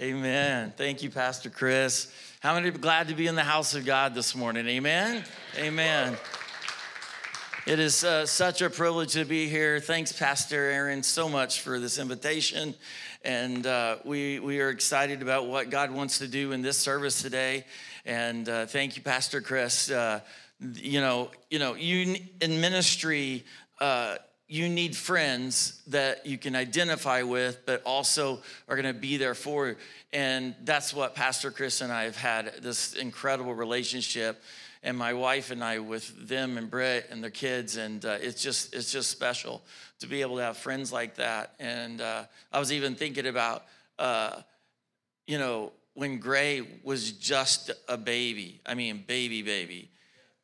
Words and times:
Amen. 0.00 0.72
Thank 0.78 1.02
you, 1.02 1.10
Pastor 1.10 1.50
Chris. 1.50 2.10
How 2.40 2.54
many 2.54 2.70
are 2.70 2.72
glad 2.72 3.08
to 3.08 3.14
be 3.14 3.26
in 3.26 3.34
the 3.34 3.44
house 3.44 3.74
of 3.74 3.84
God 3.84 4.14
this 4.14 4.34
morning? 4.34 4.66
Amen. 4.66 5.22
Amen. 5.58 6.16
It 7.66 7.78
is 7.78 8.02
uh, 8.02 8.24
such 8.24 8.62
a 8.62 8.70
privilege 8.70 9.12
to 9.12 9.26
be 9.26 9.46
here. 9.46 9.78
Thanks, 9.78 10.10
Pastor 10.10 10.56
Aaron, 10.56 11.02
so 11.02 11.28
much 11.28 11.60
for 11.60 11.78
this 11.78 11.98
invitation. 11.98 12.74
And 13.24 13.66
uh, 13.66 13.98
we, 14.02 14.38
we 14.38 14.62
are 14.62 14.70
excited 14.70 15.20
about 15.20 15.48
what 15.48 15.68
God 15.68 15.90
wants 15.90 16.16
to 16.20 16.26
do 16.26 16.52
in 16.52 16.62
this 16.62 16.78
service 16.78 17.20
today. 17.20 17.66
And 18.06 18.48
uh, 18.48 18.64
thank 18.64 18.96
you, 18.96 19.02
Pastor 19.02 19.42
Chris. 19.42 19.90
Uh, 19.90 20.20
you 20.76 21.02
know, 21.02 21.30
you 21.50 21.58
know, 21.58 21.74
you 21.74 22.16
in 22.40 22.58
ministry, 22.62 23.44
uh, 23.82 24.16
you 24.50 24.68
need 24.68 24.96
friends 24.96 25.80
that 25.86 26.26
you 26.26 26.36
can 26.36 26.56
identify 26.56 27.22
with, 27.22 27.64
but 27.66 27.82
also 27.84 28.40
are 28.68 28.74
going 28.74 28.92
to 28.92 29.00
be 29.00 29.16
there 29.16 29.36
for 29.36 29.68
you. 29.68 29.76
And 30.12 30.56
that's 30.64 30.92
what 30.92 31.14
Pastor 31.14 31.52
Chris 31.52 31.80
and 31.80 31.92
I 31.92 32.02
have 32.02 32.16
had 32.16 32.54
this 32.60 32.94
incredible 32.94 33.54
relationship, 33.54 34.42
and 34.82 34.98
my 34.98 35.12
wife 35.12 35.52
and 35.52 35.62
I 35.62 35.78
with 35.78 36.28
them 36.28 36.58
and 36.58 36.68
Britt 36.68 37.06
and 37.12 37.22
their 37.22 37.30
kids, 37.30 37.76
and 37.76 38.04
uh, 38.04 38.18
it's 38.20 38.42
just 38.42 38.74
it's 38.74 38.90
just 38.90 39.08
special 39.08 39.62
to 40.00 40.08
be 40.08 40.20
able 40.20 40.36
to 40.36 40.42
have 40.42 40.56
friends 40.56 40.92
like 40.92 41.14
that. 41.14 41.54
And 41.60 42.00
uh, 42.00 42.24
I 42.52 42.58
was 42.58 42.72
even 42.72 42.96
thinking 42.96 43.26
about, 43.26 43.64
uh, 44.00 44.40
you 45.28 45.38
know, 45.38 45.70
when 45.94 46.18
Gray 46.18 46.66
was 46.82 47.12
just 47.12 47.70
a 47.88 47.96
baby. 47.96 48.60
I 48.66 48.74
mean, 48.74 49.04
baby, 49.06 49.42
baby, 49.42 49.90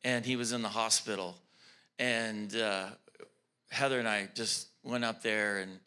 and 0.05 0.23
he 0.23 0.37
was 0.37 0.53
in 0.53 0.61
the 0.61 0.69
hospital, 0.69 1.35
and 1.99 2.55
uh, 2.55 2.85
Heather 3.69 3.99
and 3.99 4.07
I 4.07 4.29
just 4.33 4.69
went 4.83 5.03
up 5.03 5.21
there 5.21 5.59
and 5.59 5.79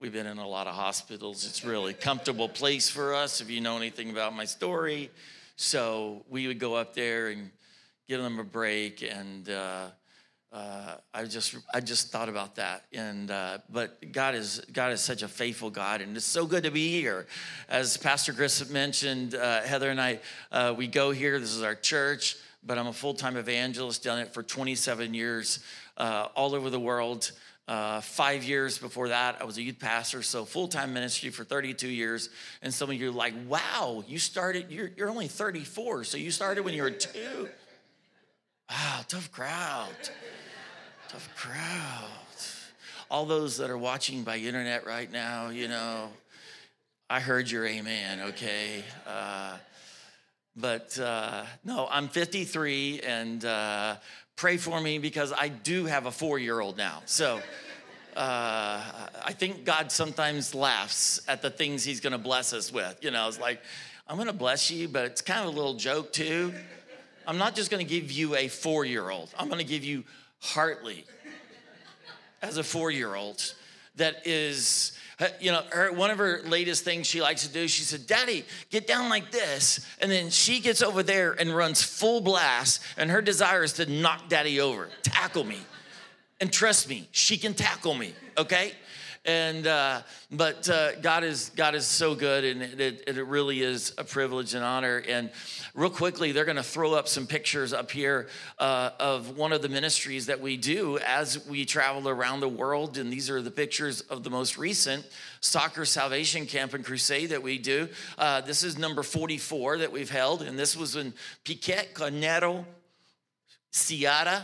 we've 0.00 0.12
been 0.12 0.26
in 0.26 0.38
a 0.38 0.48
lot 0.48 0.66
of 0.66 0.74
hospitals. 0.74 1.46
It's 1.46 1.64
really 1.64 1.92
a 1.92 1.96
comfortable 1.96 2.48
place 2.48 2.90
for 2.90 3.14
us 3.14 3.40
if 3.40 3.50
you 3.50 3.60
know 3.60 3.76
anything 3.76 4.10
about 4.10 4.34
my 4.34 4.44
story. 4.44 5.10
So 5.56 6.24
we 6.28 6.46
would 6.48 6.58
go 6.58 6.74
up 6.74 6.94
there 6.94 7.28
and 7.28 7.50
give 8.08 8.20
them 8.20 8.38
a 8.38 8.44
break 8.44 9.02
and 9.02 9.48
uh, 9.48 9.86
uh, 10.52 10.96
I 11.12 11.24
just 11.24 11.56
I 11.72 11.80
just 11.80 12.12
thought 12.12 12.28
about 12.28 12.56
that 12.56 12.84
and 12.92 13.30
uh, 13.30 13.58
but 13.70 14.12
God 14.12 14.34
is 14.34 14.60
God 14.72 14.92
is 14.92 15.00
such 15.00 15.22
a 15.22 15.28
faithful 15.28 15.70
God 15.70 16.00
and 16.00 16.16
it's 16.16 16.26
so 16.26 16.46
good 16.46 16.64
to 16.64 16.70
be 16.70 16.90
here 16.90 17.26
as 17.68 17.96
Pastor 17.96 18.32
Chris 18.32 18.68
mentioned 18.70 19.34
uh, 19.34 19.62
Heather 19.62 19.90
and 19.90 20.00
I 20.00 20.20
uh, 20.52 20.74
we 20.76 20.86
go 20.86 21.12
here 21.12 21.40
this 21.40 21.54
is 21.54 21.62
our 21.62 21.74
church 21.74 22.36
but 22.66 22.78
I'm 22.78 22.86
a 22.86 22.92
full-time 22.92 23.36
evangelist 23.36 24.02
done 24.02 24.18
it 24.18 24.32
for 24.32 24.42
27 24.42 25.14
years 25.14 25.60
uh, 25.96 26.28
all 26.34 26.54
over 26.54 26.70
the 26.70 26.80
world. 26.80 27.32
Uh, 27.66 28.00
five 28.02 28.44
years 28.44 28.76
before 28.76 29.08
that, 29.08 29.40
I 29.40 29.44
was 29.44 29.56
a 29.56 29.62
youth 29.62 29.78
pastor, 29.78 30.22
so 30.22 30.44
full 30.44 30.68
time 30.68 30.92
ministry 30.92 31.30
for 31.30 31.44
32 31.44 31.88
years. 31.88 32.28
And 32.60 32.72
some 32.72 32.90
of 32.90 32.96
you 32.96 33.08
are 33.08 33.12
like, 33.12 33.34
wow, 33.48 34.04
you 34.06 34.18
started, 34.18 34.70
you're, 34.70 34.90
you're 34.96 35.08
only 35.08 35.28
34, 35.28 36.04
so 36.04 36.18
you 36.18 36.30
started 36.30 36.64
when 36.64 36.74
you 36.74 36.82
were 36.82 36.90
two. 36.90 37.48
Wow, 38.70 39.00
tough 39.08 39.32
crowd. 39.32 39.88
tough 41.08 41.28
crowd. 41.36 42.10
All 43.10 43.24
those 43.26 43.58
that 43.58 43.70
are 43.70 43.78
watching 43.78 44.24
by 44.24 44.38
internet 44.38 44.86
right 44.86 45.10
now, 45.10 45.48
you 45.48 45.68
know, 45.68 46.08
I 47.08 47.20
heard 47.20 47.50
your 47.50 47.66
amen, 47.66 48.20
okay? 48.28 48.82
Uh, 49.06 49.56
but 50.56 50.98
uh, 50.98 51.44
no, 51.64 51.88
I'm 51.90 52.08
53 52.08 53.00
and 53.00 53.44
uh, 53.44 53.96
pray 54.36 54.56
for 54.56 54.80
me 54.80 54.98
because 54.98 55.32
I 55.32 55.48
do 55.48 55.86
have 55.86 56.06
a 56.06 56.10
four 56.12 56.38
year 56.38 56.60
old 56.60 56.76
now. 56.76 57.02
So 57.06 57.40
uh, 58.16 58.80
I 59.24 59.32
think 59.32 59.64
God 59.64 59.90
sometimes 59.90 60.54
laughs 60.54 61.20
at 61.26 61.42
the 61.42 61.50
things 61.50 61.84
He's 61.84 62.00
going 62.00 62.12
to 62.12 62.18
bless 62.18 62.52
us 62.52 62.72
with. 62.72 62.98
You 63.02 63.10
know, 63.10 63.26
it's 63.28 63.40
like, 63.40 63.60
I'm 64.06 64.16
going 64.16 64.28
to 64.28 64.32
bless 64.32 64.70
you, 64.70 64.88
but 64.88 65.06
it's 65.06 65.22
kind 65.22 65.40
of 65.40 65.52
a 65.52 65.56
little 65.56 65.74
joke 65.74 66.12
too. 66.12 66.54
I'm 67.26 67.38
not 67.38 67.54
just 67.56 67.70
going 67.70 67.84
to 67.84 67.88
give 67.88 68.12
you 68.12 68.36
a 68.36 68.48
four 68.48 68.84
year 68.84 69.10
old, 69.10 69.30
I'm 69.38 69.48
going 69.48 69.60
to 69.60 69.66
give 69.66 69.84
you 69.84 70.04
Hartley 70.40 71.04
as 72.42 72.58
a 72.58 72.64
four 72.64 72.90
year 72.90 73.14
old 73.14 73.54
that 73.96 74.26
is 74.26 74.92
Uh, 75.24 75.28
you 75.40 75.50
know, 75.50 75.62
her, 75.70 75.90
one 75.90 76.10
of 76.10 76.18
her 76.18 76.42
latest 76.44 76.84
things 76.84 77.06
she 77.06 77.22
likes 77.22 77.46
to 77.46 77.52
do, 77.52 77.66
she 77.66 77.82
said, 77.82 78.06
Daddy, 78.06 78.44
get 78.68 78.86
down 78.86 79.08
like 79.08 79.30
this. 79.30 79.80
And 79.98 80.10
then 80.10 80.28
she 80.28 80.60
gets 80.60 80.82
over 80.82 81.02
there 81.02 81.32
and 81.32 81.56
runs 81.56 81.82
full 81.82 82.20
blast. 82.20 82.82
And 82.98 83.10
her 83.10 83.22
desire 83.22 83.62
is 83.62 83.72
to 83.74 83.86
knock 83.90 84.28
Daddy 84.28 84.60
over, 84.60 84.90
tackle 85.02 85.44
me. 85.44 85.60
And 86.42 86.52
trust 86.52 86.90
me, 86.90 87.08
she 87.10 87.38
can 87.38 87.54
tackle 87.54 87.94
me, 87.94 88.12
okay? 88.36 88.72
And 89.24 89.66
uh, 89.66 90.02
but 90.30 90.68
uh, 90.68 90.96
God 90.96 91.24
is 91.24 91.50
God 91.56 91.74
is 91.74 91.86
so 91.86 92.14
good, 92.14 92.44
and 92.44 92.62
it, 92.62 93.04
it, 93.06 93.26
really 93.26 93.62
is 93.62 93.94
a 93.96 94.04
privilege 94.04 94.54
and 94.54 94.62
honor. 94.62 95.02
And 95.08 95.30
real 95.74 95.88
quickly, 95.88 96.32
they're 96.32 96.44
going 96.44 96.56
to 96.56 96.62
throw 96.62 96.92
up 96.92 97.08
some 97.08 97.26
pictures 97.26 97.72
up 97.72 97.90
here 97.90 98.28
uh, 98.58 98.90
of 99.00 99.36
one 99.36 99.52
of 99.52 99.62
the 99.62 99.68
ministries 99.68 100.26
that 100.26 100.40
we 100.40 100.58
do 100.58 100.98
as 100.98 101.46
we 101.46 101.64
travel 101.64 102.08
around 102.08 102.40
the 102.40 102.48
world. 102.48 102.98
And 102.98 103.10
these 103.10 103.30
are 103.30 103.40
the 103.40 103.50
pictures 103.50 104.02
of 104.02 104.24
the 104.24 104.30
most 104.30 104.58
recent 104.58 105.06
soccer 105.40 105.86
salvation 105.86 106.44
camp 106.44 106.74
and 106.74 106.84
crusade 106.84 107.30
that 107.30 107.42
we 107.42 107.56
do. 107.56 107.88
Uh, 108.18 108.42
this 108.42 108.62
is 108.62 108.76
number 108.76 109.02
44 109.02 109.78
that 109.78 109.92
we've 109.92 110.10
held, 110.10 110.42
and 110.42 110.58
this 110.58 110.76
was 110.76 110.96
in 110.96 111.14
Piquet 111.44 111.88
Carneiro, 111.94 112.64
Ceará, 113.72 114.42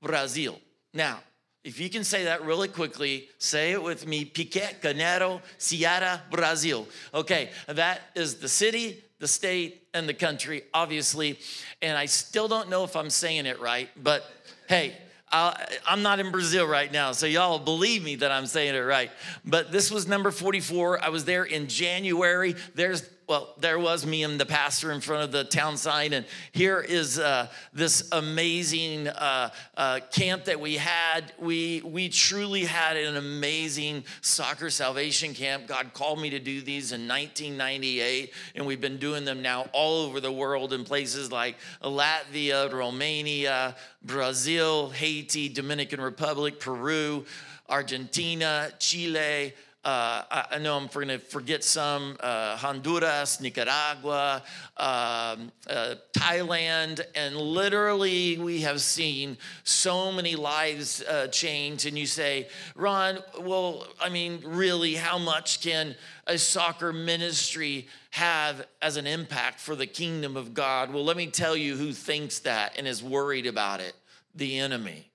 Brazil. 0.00 0.58
Now, 0.94 1.20
if 1.64 1.78
you 1.78 1.88
can 1.88 2.02
say 2.02 2.24
that 2.24 2.44
really 2.44 2.68
quickly, 2.68 3.28
say 3.38 3.72
it 3.72 3.82
with 3.82 4.06
me 4.06 4.24
Piquet, 4.24 4.76
Carneiro, 4.80 5.40
Ceará, 5.58 6.20
Brazil. 6.30 6.88
Okay, 7.14 7.50
that 7.68 8.00
is 8.14 8.36
the 8.36 8.48
city, 8.48 9.02
the 9.20 9.28
state, 9.28 9.86
and 9.94 10.08
the 10.08 10.14
country, 10.14 10.64
obviously. 10.74 11.38
And 11.80 11.96
I 11.96 12.06
still 12.06 12.48
don't 12.48 12.68
know 12.68 12.82
if 12.84 12.96
I'm 12.96 13.10
saying 13.10 13.46
it 13.46 13.60
right, 13.60 13.88
but 14.02 14.24
hey, 14.68 14.96
i 15.30 15.56
am 15.86 16.02
not 16.02 16.20
in 16.20 16.30
Brazil 16.30 16.66
right 16.66 16.92
now, 16.92 17.12
so 17.12 17.26
y'all 17.26 17.58
believe 17.58 18.04
me 18.04 18.16
that 18.16 18.30
I'm 18.30 18.46
saying 18.46 18.74
it 18.74 18.80
right. 18.80 19.10
But 19.44 19.72
this 19.72 19.90
was 19.90 20.06
number 20.06 20.30
44. 20.30 21.02
I 21.02 21.08
was 21.08 21.24
there 21.24 21.44
in 21.44 21.68
January. 21.68 22.54
There's 22.74 23.08
well, 23.32 23.54
there 23.60 23.78
was 23.78 24.04
me 24.04 24.24
and 24.24 24.38
the 24.38 24.44
pastor 24.44 24.92
in 24.92 25.00
front 25.00 25.22
of 25.22 25.32
the 25.32 25.42
town 25.42 25.78
sign, 25.78 26.12
and 26.12 26.26
here 26.52 26.82
is 26.82 27.18
uh, 27.18 27.48
this 27.72 28.06
amazing 28.12 29.08
uh, 29.08 29.48
uh, 29.74 30.00
camp 30.10 30.44
that 30.44 30.60
we 30.60 30.74
had. 30.74 31.32
We 31.38 31.80
we 31.82 32.10
truly 32.10 32.66
had 32.66 32.98
an 32.98 33.16
amazing 33.16 34.04
soccer 34.20 34.68
salvation 34.68 35.32
camp. 35.32 35.66
God 35.66 35.94
called 35.94 36.20
me 36.20 36.28
to 36.28 36.38
do 36.38 36.60
these 36.60 36.92
in 36.92 37.08
1998, 37.08 38.34
and 38.54 38.66
we've 38.66 38.82
been 38.82 38.98
doing 38.98 39.24
them 39.24 39.40
now 39.40 39.66
all 39.72 40.02
over 40.02 40.20
the 40.20 40.30
world 40.30 40.74
in 40.74 40.84
places 40.84 41.32
like 41.32 41.56
Latvia, 41.82 42.70
Romania, 42.70 43.76
Brazil, 44.02 44.90
Haiti, 44.90 45.48
Dominican 45.48 46.02
Republic, 46.02 46.60
Peru, 46.60 47.24
Argentina, 47.66 48.70
Chile. 48.78 49.54
Uh, 49.84 50.22
I, 50.52 50.58
know 50.58 50.76
I'm 50.76 50.86
going 50.86 51.08
to 51.08 51.18
forget 51.18 51.64
some 51.64 52.16
uh, 52.20 52.56
Honduras, 52.56 53.40
Nicaragua, 53.40 54.44
um, 54.76 55.50
uh, 55.68 55.96
Thailand, 56.12 57.00
and 57.16 57.34
literally 57.34 58.38
we 58.38 58.60
have 58.60 58.80
seen 58.80 59.36
so 59.64 60.12
many 60.12 60.36
lives 60.36 61.02
uh, 61.02 61.26
change. 61.26 61.84
And 61.86 61.98
you 61.98 62.06
say, 62.06 62.48
Ron, 62.76 63.18
well, 63.40 63.88
I 64.00 64.08
mean, 64.08 64.40
really, 64.44 64.94
how 64.94 65.18
much 65.18 65.60
can 65.60 65.96
a 66.28 66.38
soccer 66.38 66.92
ministry 66.92 67.88
have 68.10 68.64
as 68.80 68.96
an 68.96 69.08
impact 69.08 69.58
for 69.58 69.74
the 69.74 69.86
kingdom 69.86 70.36
of 70.36 70.54
God? 70.54 70.92
Well, 70.92 71.04
let 71.04 71.16
me 71.16 71.26
tell 71.26 71.56
you 71.56 71.76
who 71.76 71.92
thinks 71.92 72.38
that 72.40 72.78
and 72.78 72.86
is 72.86 73.02
worried 73.02 73.46
about 73.46 73.80
it 73.80 73.94
the 74.34 74.58
enemy. 74.58 75.11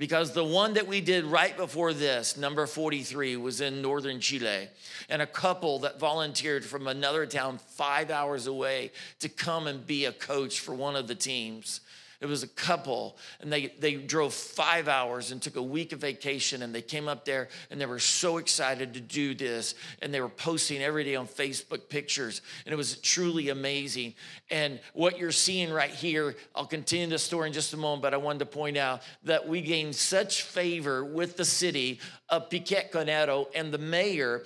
Because 0.00 0.32
the 0.32 0.42
one 0.42 0.72
that 0.74 0.86
we 0.86 1.02
did 1.02 1.26
right 1.26 1.54
before 1.54 1.92
this, 1.92 2.38
number 2.38 2.66
43, 2.66 3.36
was 3.36 3.60
in 3.60 3.82
northern 3.82 4.18
Chile. 4.18 4.68
And 5.10 5.20
a 5.20 5.26
couple 5.26 5.80
that 5.80 6.00
volunteered 6.00 6.64
from 6.64 6.86
another 6.86 7.26
town 7.26 7.58
five 7.58 8.10
hours 8.10 8.46
away 8.46 8.92
to 9.18 9.28
come 9.28 9.66
and 9.66 9.86
be 9.86 10.06
a 10.06 10.12
coach 10.12 10.60
for 10.60 10.74
one 10.74 10.96
of 10.96 11.06
the 11.06 11.14
teams. 11.14 11.82
It 12.20 12.26
was 12.26 12.42
a 12.42 12.48
couple, 12.48 13.16
and 13.40 13.50
they, 13.50 13.72
they 13.78 13.94
drove 13.94 14.34
five 14.34 14.88
hours 14.88 15.32
and 15.32 15.40
took 15.40 15.56
a 15.56 15.62
week 15.62 15.92
of 15.92 16.00
vacation, 16.00 16.62
and 16.62 16.74
they 16.74 16.82
came 16.82 17.08
up 17.08 17.24
there, 17.24 17.48
and 17.70 17.80
they 17.80 17.86
were 17.86 17.98
so 17.98 18.36
excited 18.36 18.92
to 18.92 19.00
do 19.00 19.34
this, 19.34 19.74
and 20.02 20.12
they 20.12 20.20
were 20.20 20.28
posting 20.28 20.82
every 20.82 21.02
day 21.02 21.16
on 21.16 21.26
Facebook 21.26 21.88
pictures, 21.88 22.42
and 22.66 22.74
it 22.74 22.76
was 22.76 22.98
truly 22.98 23.48
amazing. 23.48 24.14
And 24.50 24.80
what 24.92 25.18
you're 25.18 25.32
seeing 25.32 25.72
right 25.72 25.90
here, 25.90 26.36
I'll 26.54 26.66
continue 26.66 27.06
the 27.06 27.18
story 27.18 27.46
in 27.46 27.54
just 27.54 27.72
a 27.72 27.78
moment, 27.78 28.02
but 28.02 28.12
I 28.12 28.18
wanted 28.18 28.40
to 28.40 28.46
point 28.46 28.76
out 28.76 29.00
that 29.24 29.48
we 29.48 29.62
gained 29.62 29.96
such 29.96 30.42
favor 30.42 31.02
with 31.02 31.38
the 31.38 31.44
city 31.46 32.00
of 32.28 32.50
Piquet 32.50 32.90
Carneiro 32.92 33.46
and 33.54 33.72
the 33.72 33.78
mayor 33.78 34.44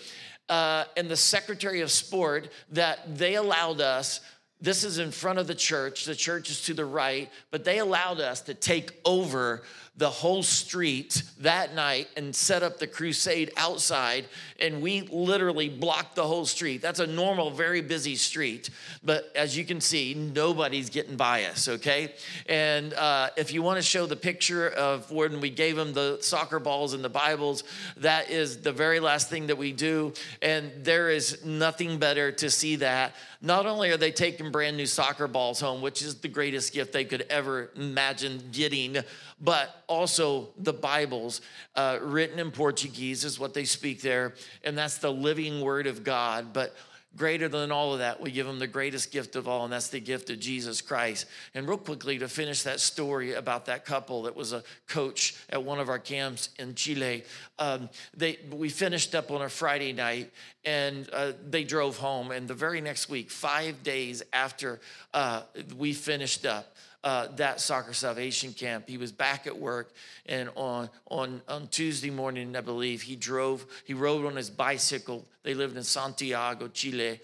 uh, 0.49 0.85
and 0.97 1.09
the 1.09 1.17
secretary 1.17 1.81
of 1.81 1.91
sport 1.91 2.51
that 2.71 3.17
they 3.17 3.35
allowed 3.35 3.81
us 3.81 4.21
this 4.61 4.85
is 4.85 4.99
in 4.99 5.11
front 5.11 5.39
of 5.39 5.47
the 5.47 5.55
church. 5.55 6.05
The 6.05 6.15
church 6.15 6.51
is 6.51 6.63
to 6.63 6.75
the 6.75 6.85
right, 6.85 7.31
but 7.51 7.65
they 7.65 7.79
allowed 7.79 8.21
us 8.21 8.41
to 8.43 8.55
take 8.55 8.99
over 9.05 9.63
the 9.97 10.11
whole 10.11 10.43
street 10.43 11.23
that 11.39 11.73
night 11.75 12.09
and 12.17 12.35
set 12.35 12.65
up 12.65 12.79
the 12.79 12.87
crusade 12.87 13.53
outside. 13.57 14.25
And 14.59 14.83
we 14.83 15.03
literally 15.03 15.69
blocked 15.69 16.17
the 16.17 16.27
whole 16.27 16.47
street. 16.47 16.83
That's 16.83 16.99
a 16.99 17.07
normal, 17.07 17.53
very 17.53 17.81
busy 17.81 18.17
street. 18.17 18.71
But 19.05 19.31
as 19.37 19.57
you 19.57 19.65
can 19.65 19.81
see, 19.81 20.15
nobody's 20.15 20.91
getting 20.91 21.17
by 21.17 21.45
us, 21.45 21.69
okay? 21.69 22.13
And 22.49 22.93
uh, 22.95 23.31
if 23.37 23.53
you 23.53 23.63
want 23.63 23.77
to 23.77 23.83
show 23.83 24.07
the 24.07 24.17
picture 24.17 24.69
of 24.69 25.13
when 25.13 25.41
we 25.41 25.51
gave 25.51 25.77
them 25.77 25.93
the 25.93 26.19
soccer 26.23 26.59
balls 26.59 26.93
and 26.93 27.05
the 27.05 27.09
Bibles, 27.09 27.63
that 27.99 28.31
is 28.31 28.63
the 28.63 28.73
very 28.73 28.99
last 28.99 29.31
thing 29.31 29.47
that 29.47 29.59
we 29.59 29.73
do. 29.73 30.13
And 30.43 30.73
there 30.79 31.09
is 31.09 31.45
nothing 31.45 31.99
better 31.99 32.33
to 32.33 32.51
see 32.51 32.77
that. 32.77 33.15
Not 33.45 33.67
only 33.67 33.91
are 33.91 33.99
they 33.99 34.11
taking 34.11 34.51
brand 34.51 34.79
new 34.79 34.87
soccer 34.87 35.29
balls 35.29 35.61
home, 35.61 35.83
which 35.83 36.01
is 36.01 36.15
the 36.15 36.29
greatest 36.29 36.73
gift 36.73 36.95
they 36.95 37.05
could 37.05 37.27
ever 37.29 37.71
imagine 37.77 38.43
getting, 38.53 38.97
but 39.39 39.85
also 39.87 40.49
the 40.57 40.73
Bibles 40.73 41.43
uh, 41.75 41.99
written 42.01 42.39
in 42.39 42.51
Portuguese 42.51 43.23
is 43.23 43.39
what 43.39 43.53
they 43.53 43.67
speak 43.67 44.01
there, 44.01 44.33
and 44.63 44.79
that's 44.79 44.97
the 44.97 45.13
living 45.13 45.61
word 45.61 45.87
of 45.87 46.03
God. 46.03 46.55
But 46.55 46.75
greater 47.17 47.49
than 47.49 47.71
all 47.71 47.93
of 47.93 48.01
that, 48.01 48.21
we 48.21 48.31
give 48.31 48.47
them 48.47 48.59
the 48.59 48.67
greatest 48.67 49.13
gift 49.13 49.37
of 49.37 49.47
all, 49.47 49.65
and 49.65 49.73
that's 49.73 49.89
the 49.89 50.01
gift 50.01 50.31
of 50.31 50.41
Jesus 50.41 50.81
Christ. 50.81 51.27
And 51.55 51.69
real 51.69 51.79
quickly, 51.79 52.19
to 52.19 52.29
finish 52.29 52.63
that 52.63 52.81
story 52.81 53.35
about 53.35 53.67
that 53.67 53.85
couple 53.85 54.23
that 54.23 54.35
was 54.35 54.53
a 54.53 54.63
coach 54.89 55.37
at 55.51 55.63
one 55.63 55.79
of 55.79 55.89
our 55.89 55.99
camps 55.99 56.51
in 56.59 56.75
Chile, 56.75 57.25
um, 57.59 57.89
they 58.17 58.39
we 58.51 58.69
finished 58.69 59.15
up 59.15 59.31
on 59.31 59.43
a 59.43 59.49
Friday 59.49 59.93
night, 59.93 60.33
and 60.65 61.09
uh, 61.13 61.33
they 61.49 61.65
drove 61.65 61.99
home. 61.99 62.31
And 62.31 62.49
the 62.49 62.55
very 62.55 62.81
next 62.81 63.09
week, 63.09 63.31
five 63.31 63.83
days 63.83 64.23
after 64.33 64.81
uh, 65.13 65.43
we 65.77 65.93
finished 65.93 66.47
up, 66.47 66.75
uh, 67.05 67.29
that 67.37 67.61
soccer 67.61 67.93
salvation 67.93 68.53
camp. 68.53 68.89
He 68.89 68.97
was 68.97 69.13
back 69.13 69.47
at 69.47 69.57
work, 69.57 69.93
and 70.27 70.49
on 70.57 70.91
on 71.07 71.43
on 71.47 71.69
Tuesday 71.69 72.11
morning, 72.11 72.57
I 72.57 72.63
believe 72.63 73.03
he 73.03 73.15
drove. 73.15 73.67
He 73.85 73.95
rode 73.95 74.25
on 74.25 74.35
his 74.35 74.51
bicycle. 74.51 75.25
They 75.43 75.55
lived 75.55 75.77
in 75.77 75.85
Santiago, 75.85 76.69
Chile. 76.69 77.21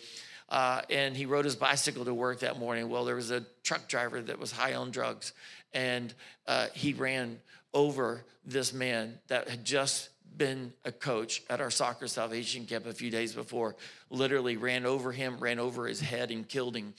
Uh, 0.50 0.82
and 0.90 1.16
he 1.16 1.26
rode 1.26 1.44
his 1.44 1.54
bicycle 1.54 2.04
to 2.04 2.12
work 2.12 2.40
that 2.40 2.58
morning. 2.58 2.88
Well, 2.88 3.04
there 3.04 3.14
was 3.14 3.30
a 3.30 3.44
truck 3.62 3.86
driver 3.86 4.20
that 4.20 4.36
was 4.36 4.50
high 4.50 4.74
on 4.74 4.90
drugs, 4.90 5.32
and 5.72 6.12
uh, 6.48 6.66
he 6.74 6.92
ran 6.92 7.38
over 7.72 8.24
this 8.44 8.72
man 8.72 9.18
that 9.28 9.48
had 9.48 9.64
just 9.64 10.08
been 10.36 10.72
a 10.84 10.90
coach 10.90 11.42
at 11.48 11.60
our 11.60 11.70
soccer 11.70 12.08
salvation 12.08 12.66
camp 12.66 12.86
a 12.86 12.92
few 12.92 13.10
days 13.10 13.32
before. 13.32 13.76
Literally 14.10 14.56
ran 14.56 14.86
over 14.86 15.12
him, 15.12 15.38
ran 15.38 15.60
over 15.60 15.86
his 15.86 16.00
head, 16.00 16.32
and 16.32 16.48
killed 16.48 16.76
him. 16.76 16.94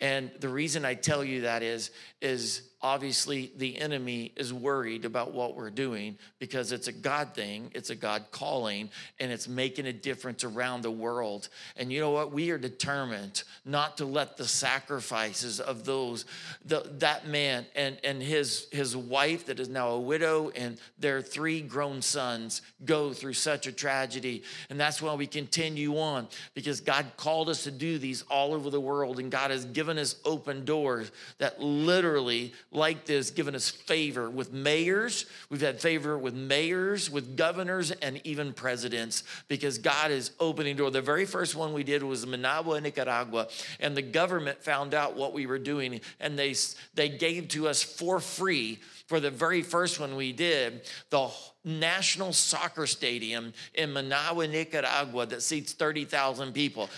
And 0.00 0.30
the 0.40 0.48
reason 0.48 0.84
I 0.84 0.94
tell 0.94 1.24
you 1.24 1.42
that 1.42 1.62
is, 1.62 1.90
is 2.20 2.62
obviously 2.82 3.52
the 3.56 3.78
enemy 3.78 4.32
is 4.36 4.52
worried 4.52 5.04
about 5.04 5.32
what 5.32 5.54
we're 5.54 5.70
doing 5.70 6.18
because 6.40 6.72
it's 6.72 6.88
a 6.88 6.92
God 6.92 7.34
thing, 7.34 7.70
it's 7.74 7.90
a 7.90 7.94
God 7.94 8.24
calling, 8.32 8.90
and 9.20 9.30
it's 9.30 9.46
making 9.46 9.86
a 9.86 9.92
difference 9.92 10.42
around 10.42 10.82
the 10.82 10.90
world. 10.90 11.48
And 11.76 11.92
you 11.92 12.00
know 12.00 12.10
what? 12.10 12.32
We 12.32 12.50
are 12.50 12.58
determined 12.58 13.44
not 13.64 13.98
to 13.98 14.04
let 14.04 14.36
the 14.36 14.48
sacrifices 14.48 15.60
of 15.60 15.84
those, 15.84 16.24
the, 16.64 16.90
that 16.98 17.26
man 17.28 17.66
and, 17.76 17.98
and 18.02 18.20
his, 18.20 18.66
his 18.72 18.96
wife 18.96 19.46
that 19.46 19.60
is 19.60 19.68
now 19.68 19.90
a 19.90 20.00
widow 20.00 20.50
and 20.50 20.78
their 20.98 21.22
three 21.22 21.60
grown 21.60 22.02
sons 22.02 22.62
go 22.84 23.12
through 23.12 23.34
such 23.34 23.68
a 23.68 23.72
tragedy. 23.72 24.42
And 24.70 24.80
that's 24.80 25.00
why 25.00 25.14
we 25.14 25.28
continue 25.28 25.98
on 25.98 26.26
because 26.54 26.80
God 26.80 27.06
called 27.16 27.48
us 27.48 27.64
to 27.64 27.70
do 27.70 27.98
these 27.98 28.22
all 28.22 28.54
over 28.54 28.70
the 28.70 28.80
world, 28.80 29.18
and 29.18 29.30
God 29.30 29.50
has 29.50 29.64
given 29.72 29.98
us 29.98 30.16
open 30.24 30.64
doors 30.64 31.10
that 31.38 31.60
literally 31.60 32.52
like 32.70 33.04
this 33.04 33.30
given 33.30 33.54
us 33.54 33.70
favor 33.70 34.30
with 34.30 34.52
mayors. 34.52 35.26
We've 35.50 35.60
had 35.60 35.80
favor 35.80 36.16
with 36.16 36.34
mayors, 36.34 37.10
with 37.10 37.36
governors, 37.36 37.90
and 37.90 38.20
even 38.24 38.52
presidents 38.52 39.24
because 39.48 39.78
God 39.78 40.10
is 40.10 40.32
opening 40.40 40.76
door. 40.76 40.90
The 40.90 41.02
very 41.02 41.26
first 41.26 41.54
one 41.54 41.72
we 41.72 41.84
did 41.84 42.02
was 42.02 42.26
Managua, 42.26 42.80
Nicaragua, 42.80 43.48
and 43.80 43.96
the 43.96 44.02
government 44.02 44.62
found 44.62 44.94
out 44.94 45.16
what 45.16 45.32
we 45.32 45.46
were 45.46 45.58
doing 45.58 46.00
and 46.20 46.38
they, 46.38 46.54
they 46.94 47.08
gave 47.08 47.48
to 47.48 47.68
us 47.68 47.82
for 47.82 48.20
free 48.20 48.78
for 49.06 49.20
the 49.20 49.30
very 49.30 49.62
first 49.62 50.00
one 50.00 50.16
we 50.16 50.32
did 50.32 50.82
the 51.10 51.30
national 51.64 52.32
soccer 52.32 52.86
stadium 52.86 53.52
in 53.74 53.92
Managua, 53.92 54.48
Nicaragua 54.48 55.26
that 55.26 55.42
seats 55.42 55.72
30,000 55.72 56.52
people. 56.52 56.88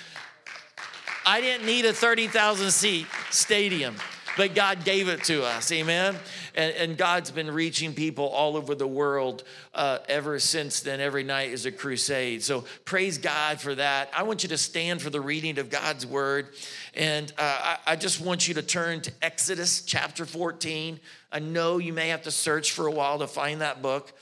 I 1.27 1.41
didn't 1.41 1.67
need 1.67 1.85
a 1.85 1.93
30,000 1.93 2.71
seat 2.71 3.07
stadium 3.31 3.97
but 4.37 4.55
God 4.55 4.85
gave 4.85 5.09
it 5.09 5.25
to 5.25 5.45
us. 5.45 5.71
Amen. 5.73 6.17
And, 6.55 6.75
and 6.77 6.97
God's 6.97 7.31
been 7.31 7.51
reaching 7.51 7.95
people 7.95 8.27
all 8.27 8.57
over 8.57 8.75
the 8.75 8.87
world 8.87 9.45
uh, 9.75 9.99
ever 10.09 10.39
since 10.39 10.81
then. 10.81 11.01
Every 11.01 11.23
night 11.23 11.51
is 11.51 11.67
a 11.67 11.73
crusade. 11.73 12.43
So 12.43 12.65
praise 12.85 13.19
God 13.19 13.61
for 13.61 13.75
that. 13.75 14.11
I 14.17 14.23
want 14.25 14.43
you 14.43 14.49
to 14.51 14.59
stand 14.59 15.03
for 15.03 15.11
the 15.11 15.21
reading 15.21 15.59
of 15.59 15.71
God's 15.71 16.07
word. 16.07 16.49
And 16.95 17.33
uh, 17.39 17.77
I, 17.87 17.93
I 17.93 17.97
just 17.97 18.21
want 18.21 18.49
you 18.49 18.55
to 18.55 18.63
turn 18.63 19.01
to 19.03 19.13
Exodus 19.23 19.83
chapter 19.83 20.25
14. 20.25 21.01
I 21.33 21.39
know 21.39 21.79
you 21.79 21.93
may 21.93 22.09
have 22.09 22.23
to 22.23 22.31
search 22.31 22.73
for 22.73 22.87
a 22.87 22.93
while 22.93 23.19
to 23.19 23.27
find 23.27 23.61
that 23.61 23.83
book. 23.83 24.13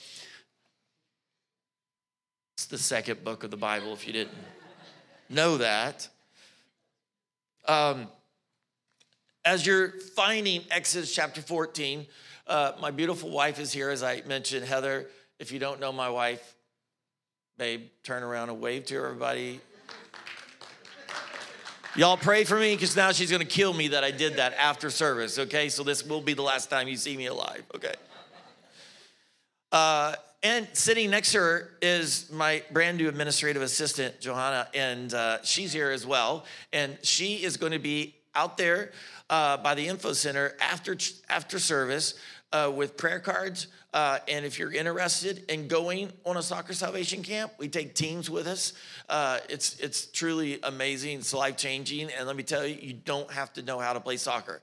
It's 2.56 2.66
the 2.66 2.78
second 2.78 3.24
book 3.24 3.44
of 3.44 3.50
the 3.50 3.56
Bible, 3.56 3.92
if 3.92 4.06
you 4.06 4.12
didn't 4.12 4.36
know 5.28 5.56
that. 5.56 6.08
Um, 7.66 8.08
as 9.44 9.66
you're 9.66 9.90
finding 10.16 10.62
Exodus 10.70 11.14
chapter 11.14 11.40
14, 11.40 12.06
uh, 12.46 12.72
my 12.80 12.90
beautiful 12.90 13.30
wife 13.30 13.60
is 13.60 13.72
here, 13.72 13.90
as 13.90 14.02
I 14.02 14.22
mentioned. 14.26 14.66
Heather, 14.66 15.08
if 15.38 15.52
you 15.52 15.58
don't 15.58 15.80
know 15.80 15.92
my 15.92 16.08
wife, 16.08 16.54
babe, 17.58 17.88
turn 18.02 18.22
around 18.22 18.50
and 18.50 18.60
wave 18.60 18.86
to 18.86 18.96
everybody. 18.96 19.60
Y'all 21.94 22.16
pray 22.16 22.44
for 22.44 22.58
me 22.58 22.74
because 22.74 22.96
now 22.96 23.12
she's 23.12 23.30
going 23.30 23.42
to 23.42 23.46
kill 23.46 23.74
me 23.74 23.88
that 23.88 24.02
I 24.02 24.10
did 24.10 24.36
that 24.36 24.54
after 24.54 24.88
service, 24.88 25.38
okay? 25.38 25.68
So 25.68 25.82
this 25.82 26.04
will 26.04 26.22
be 26.22 26.32
the 26.32 26.42
last 26.42 26.70
time 26.70 26.88
you 26.88 26.96
see 26.96 27.16
me 27.16 27.26
alive, 27.26 27.64
okay? 27.74 27.94
Uh, 29.70 30.14
and 30.42 30.66
sitting 30.72 31.10
next 31.10 31.32
to 31.32 31.38
her 31.38 31.70
is 31.80 32.30
my 32.30 32.62
brand 32.72 32.98
new 32.98 33.08
administrative 33.08 33.62
assistant, 33.62 34.20
Johanna, 34.20 34.68
and 34.74 35.14
uh, 35.14 35.42
she's 35.42 35.72
here 35.72 35.90
as 35.90 36.06
well. 36.06 36.44
And 36.72 36.98
she 37.02 37.44
is 37.44 37.56
going 37.56 37.72
to 37.72 37.78
be 37.78 38.16
out 38.34 38.56
there 38.56 38.92
uh, 39.30 39.56
by 39.58 39.74
the 39.74 39.86
info 39.86 40.12
center 40.12 40.54
after 40.60 40.96
after 41.28 41.58
service 41.58 42.14
uh, 42.52 42.72
with 42.74 42.96
prayer 42.96 43.20
cards. 43.20 43.68
Uh, 43.94 44.18
and 44.26 44.44
if 44.44 44.58
you're 44.58 44.72
interested 44.72 45.44
in 45.50 45.68
going 45.68 46.10
on 46.24 46.36
a 46.36 46.42
soccer 46.42 46.72
salvation 46.72 47.22
camp, 47.22 47.52
we 47.58 47.68
take 47.68 47.94
teams 47.94 48.28
with 48.28 48.46
us. 48.46 48.72
Uh, 49.08 49.38
it's 49.48 49.78
it's 49.78 50.06
truly 50.06 50.58
amazing. 50.62 51.18
It's 51.18 51.32
life 51.32 51.56
changing. 51.56 52.10
And 52.10 52.26
let 52.26 52.36
me 52.36 52.42
tell 52.42 52.66
you, 52.66 52.76
you 52.80 52.94
don't 52.94 53.30
have 53.30 53.52
to 53.54 53.62
know 53.62 53.78
how 53.78 53.92
to 53.92 54.00
play 54.00 54.16
soccer. 54.16 54.60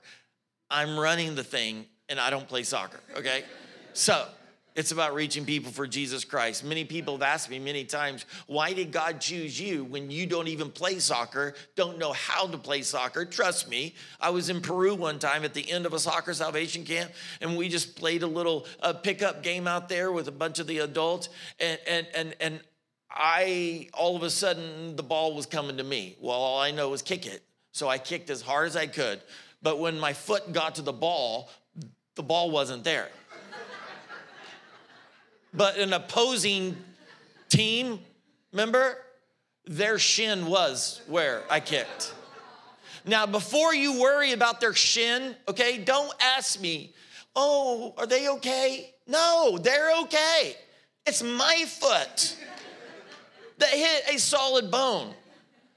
I'm 0.70 0.98
running 0.98 1.34
the 1.34 1.44
thing, 1.44 1.86
and 2.08 2.20
I 2.20 2.30
don't 2.30 2.46
play 2.46 2.64
soccer. 2.64 3.00
Okay, 3.16 3.44
so 3.92 4.26
it's 4.74 4.92
about 4.92 5.14
reaching 5.14 5.44
people 5.44 5.72
for 5.72 5.86
Jesus 5.86 6.24
Christ. 6.24 6.64
Many 6.64 6.84
people 6.84 7.14
have 7.14 7.22
asked 7.22 7.50
me 7.50 7.58
many 7.58 7.84
times, 7.84 8.24
why 8.46 8.72
did 8.72 8.92
God 8.92 9.20
choose 9.20 9.60
you 9.60 9.84
when 9.84 10.10
you 10.10 10.26
don't 10.26 10.48
even 10.48 10.70
play 10.70 10.98
soccer, 10.98 11.54
don't 11.76 11.98
know 11.98 12.12
how 12.12 12.46
to 12.46 12.56
play 12.56 12.82
soccer? 12.82 13.24
Trust 13.24 13.68
me, 13.68 13.94
I 14.20 14.30
was 14.30 14.48
in 14.48 14.60
Peru 14.60 14.94
one 14.94 15.18
time 15.18 15.44
at 15.44 15.54
the 15.54 15.68
end 15.70 15.86
of 15.86 15.92
a 15.92 15.98
soccer 15.98 16.32
salvation 16.34 16.84
camp, 16.84 17.10
and 17.40 17.56
we 17.56 17.68
just 17.68 17.96
played 17.96 18.22
a 18.22 18.26
little 18.26 18.66
uh, 18.80 18.92
pickup 18.92 19.42
game 19.42 19.66
out 19.66 19.88
there 19.88 20.12
with 20.12 20.28
a 20.28 20.32
bunch 20.32 20.58
of 20.58 20.66
the 20.66 20.78
adults, 20.78 21.28
and, 21.58 21.78
and, 21.86 22.06
and, 22.14 22.36
and 22.40 22.60
I, 23.10 23.88
all 23.92 24.16
of 24.16 24.22
a 24.22 24.30
sudden, 24.30 24.94
the 24.94 25.02
ball 25.02 25.34
was 25.34 25.46
coming 25.46 25.76
to 25.78 25.84
me. 25.84 26.16
Well, 26.20 26.36
all 26.36 26.60
I 26.60 26.70
know 26.70 26.90
was 26.90 27.02
kick 27.02 27.26
it. 27.26 27.42
So 27.72 27.88
I 27.88 27.98
kicked 27.98 28.30
as 28.30 28.40
hard 28.40 28.66
as 28.68 28.76
I 28.76 28.86
could. 28.86 29.20
But 29.62 29.78
when 29.78 29.98
my 29.98 30.12
foot 30.12 30.52
got 30.52 30.76
to 30.76 30.82
the 30.82 30.92
ball, 30.92 31.50
the 32.14 32.22
ball 32.22 32.50
wasn't 32.50 32.84
there 32.84 33.08
but 35.52 35.76
an 35.78 35.92
opposing 35.92 36.76
team 37.48 38.00
member, 38.52 38.96
their 39.66 39.98
shin 39.98 40.46
was 40.46 41.02
where 41.06 41.42
I 41.50 41.60
kicked. 41.60 42.14
Now, 43.06 43.26
before 43.26 43.74
you 43.74 44.00
worry 44.00 44.32
about 44.32 44.60
their 44.60 44.74
shin, 44.74 45.34
okay, 45.48 45.78
don't 45.78 46.12
ask 46.20 46.60
me, 46.60 46.92
oh, 47.34 47.94
are 47.96 48.06
they 48.06 48.28
okay? 48.28 48.94
No, 49.06 49.58
they're 49.60 49.98
okay. 50.02 50.56
It's 51.06 51.22
my 51.22 51.64
foot 51.66 52.36
that 53.58 53.70
hit 53.70 54.14
a 54.14 54.18
solid 54.18 54.70
bone. 54.70 55.14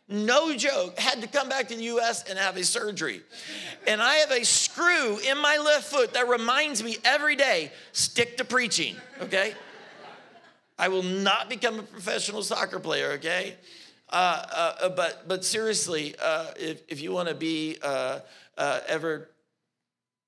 No 0.09 0.53
joke, 0.55 0.99
had 0.99 1.21
to 1.21 1.27
come 1.27 1.47
back 1.47 1.69
to 1.69 1.75
the 1.75 1.83
US 1.83 2.29
and 2.29 2.37
have 2.37 2.57
a 2.57 2.63
surgery. 2.63 3.21
And 3.87 4.01
I 4.01 4.15
have 4.15 4.31
a 4.31 4.43
screw 4.43 5.17
in 5.19 5.37
my 5.37 5.57
left 5.57 5.85
foot 5.85 6.13
that 6.13 6.27
reminds 6.27 6.83
me 6.83 6.97
every 7.05 7.35
day 7.35 7.71
stick 7.93 8.37
to 8.37 8.45
preaching, 8.45 8.95
okay? 9.21 9.53
I 10.77 10.89
will 10.89 11.03
not 11.03 11.49
become 11.49 11.79
a 11.79 11.83
professional 11.83 12.43
soccer 12.43 12.79
player, 12.79 13.11
okay? 13.13 13.55
Uh, 14.09 14.45
uh, 14.81 14.89
but, 14.89 15.27
but 15.27 15.45
seriously, 15.45 16.15
uh, 16.21 16.47
if, 16.59 16.83
if 16.87 17.01
you 17.01 17.13
want 17.13 17.29
to 17.29 17.35
be 17.35 17.77
uh, 17.81 18.19
uh, 18.57 18.79
ever 18.87 19.29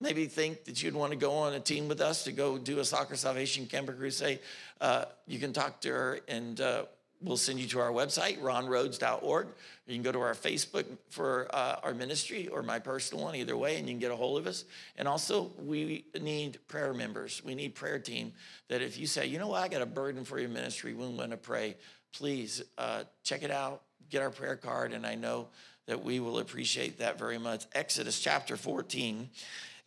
maybe 0.01 0.25
think 0.25 0.65
that 0.65 0.83
you'd 0.83 0.93
want 0.93 1.11
to 1.11 1.17
go 1.17 1.31
on 1.31 1.53
a 1.53 1.59
team 1.59 1.87
with 1.87 2.01
us 2.01 2.23
to 2.25 2.31
go 2.31 2.57
do 2.57 2.79
a 2.79 2.85
soccer 2.85 3.15
salvation 3.15 3.65
camper 3.65 3.93
crusade, 3.93 4.39
uh, 4.81 5.05
you 5.27 5.39
can 5.39 5.53
talk 5.53 5.81
to 5.81 5.89
her 5.89 6.19
and 6.27 6.61
uh, 6.61 6.85
we'll 7.25 7.37
send 7.37 7.59
you 7.59 7.67
to 7.67 7.79
our 7.79 7.91
website, 7.91 8.39
ronrhodes.org. 8.39 9.47
You 9.87 9.93
can 9.93 10.03
go 10.03 10.11
to 10.11 10.21
our 10.21 10.33
Facebook 10.33 10.85
for 11.09 11.47
uh, 11.53 11.79
our 11.83 11.93
ministry 11.93 12.47
or 12.47 12.63
my 12.63 12.79
personal 12.79 13.25
one, 13.25 13.35
either 13.35 13.57
way, 13.57 13.77
and 13.77 13.87
you 13.87 13.93
can 13.93 13.99
get 13.99 14.11
a 14.11 14.15
hold 14.15 14.37
of 14.37 14.47
us. 14.47 14.65
And 14.97 15.07
also, 15.07 15.51
we 15.57 16.05
need 16.19 16.59
prayer 16.67 16.93
members. 16.93 17.43
We 17.43 17.55
need 17.55 17.75
prayer 17.75 17.99
team 17.99 18.33
that 18.69 18.81
if 18.81 18.97
you 18.97 19.07
say, 19.07 19.25
you 19.25 19.39
know 19.39 19.47
what, 19.47 19.63
I 19.63 19.67
got 19.67 19.81
a 19.81 19.87
burden 19.87 20.23
for 20.23 20.39
your 20.39 20.49
ministry, 20.49 20.93
we 20.93 21.05
want 21.07 21.31
to 21.31 21.37
pray, 21.37 21.75
please 22.13 22.63
uh, 22.77 23.03
check 23.23 23.43
it 23.43 23.51
out, 23.51 23.81
get 24.09 24.21
our 24.21 24.29
prayer 24.31 24.55
card, 24.55 24.93
and 24.93 25.05
I 25.05 25.15
know 25.15 25.47
that 25.87 26.03
we 26.03 26.19
will 26.19 26.39
appreciate 26.39 26.99
that 26.99 27.19
very 27.19 27.37
much. 27.37 27.65
Exodus 27.73 28.19
chapter 28.19 28.57
14 28.57 29.29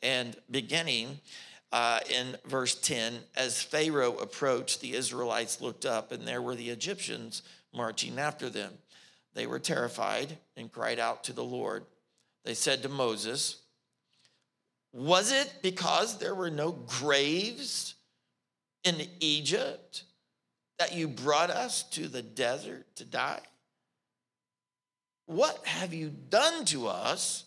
and 0.03 0.37
beginning 0.51 1.19
uh, 1.71 2.01
in 2.11 2.37
verse 2.47 2.75
10, 2.75 3.19
as 3.37 3.63
Pharaoh 3.63 4.17
approached, 4.19 4.81
the 4.81 4.95
Israelites 4.95 5.61
looked 5.61 5.85
up, 5.85 6.13
and 6.13 6.27
there 6.27 6.41
were 6.41 6.55
the 6.55 6.71
Egyptians 6.71 7.43
marching 7.75 8.19
after 8.19 8.49
them. 8.49 8.73
They 9.35 9.47
were 9.47 9.59
terrified 9.59 10.39
and 10.57 10.73
cried 10.73 10.99
out 10.99 11.25
to 11.25 11.33
the 11.33 11.45
Lord. 11.45 11.85
They 12.45 12.55
said 12.55 12.83
to 12.83 12.89
Moses, 12.89 13.59
Was 14.93 15.31
it 15.31 15.53
because 15.63 16.19
there 16.19 16.35
were 16.35 16.51
no 16.51 16.73
graves 16.73 17.95
in 18.85 19.03
Egypt 19.21 20.05
that 20.79 20.95
you 20.95 21.07
brought 21.07 21.51
us 21.51 21.83
to 21.91 22.09
the 22.09 22.23
desert 22.23 22.87
to 22.97 23.05
die? 23.05 23.43
What 25.27 25.67
have 25.67 25.93
you 25.93 26.11
done 26.31 26.65
to 26.67 26.89
us 26.89 27.45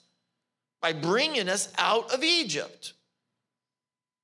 by 0.81 0.93
bringing 0.93 1.49
us 1.49 1.73
out 1.79 2.13
of 2.13 2.23
Egypt? 2.23 2.93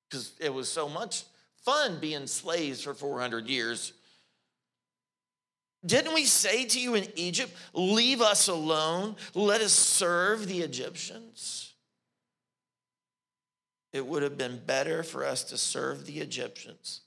Because 0.09 0.33
it 0.39 0.53
was 0.53 0.69
so 0.69 0.87
much 0.87 1.23
fun 1.63 1.99
being 1.99 2.27
slaves 2.27 2.81
for 2.83 2.93
400 2.93 3.47
years. 3.47 3.93
Didn't 5.85 6.13
we 6.13 6.25
say 6.25 6.65
to 6.65 6.79
you 6.79 6.95
in 6.95 7.07
Egypt, 7.15 7.53
Leave 7.73 8.21
us 8.21 8.47
alone, 8.47 9.15
let 9.33 9.61
us 9.61 9.73
serve 9.73 10.47
the 10.47 10.59
Egyptians? 10.59 11.73
It 13.93 14.05
would 14.05 14.23
have 14.23 14.37
been 14.37 14.61
better 14.65 15.01
for 15.03 15.25
us 15.25 15.43
to 15.45 15.57
serve 15.57 16.05
the 16.05 16.19
Egyptians 16.19 17.01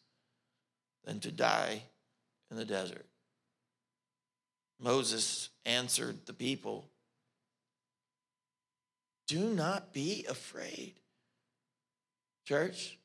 than 1.04 1.20
to 1.20 1.30
die 1.30 1.82
in 2.50 2.56
the 2.56 2.64
desert. 2.64 3.06
Moses 4.80 5.50
answered 5.64 6.26
the 6.26 6.32
people 6.32 6.88
Do 9.26 9.52
not 9.52 9.92
be 9.92 10.24
afraid. 10.28 10.94
Church, 12.50 12.98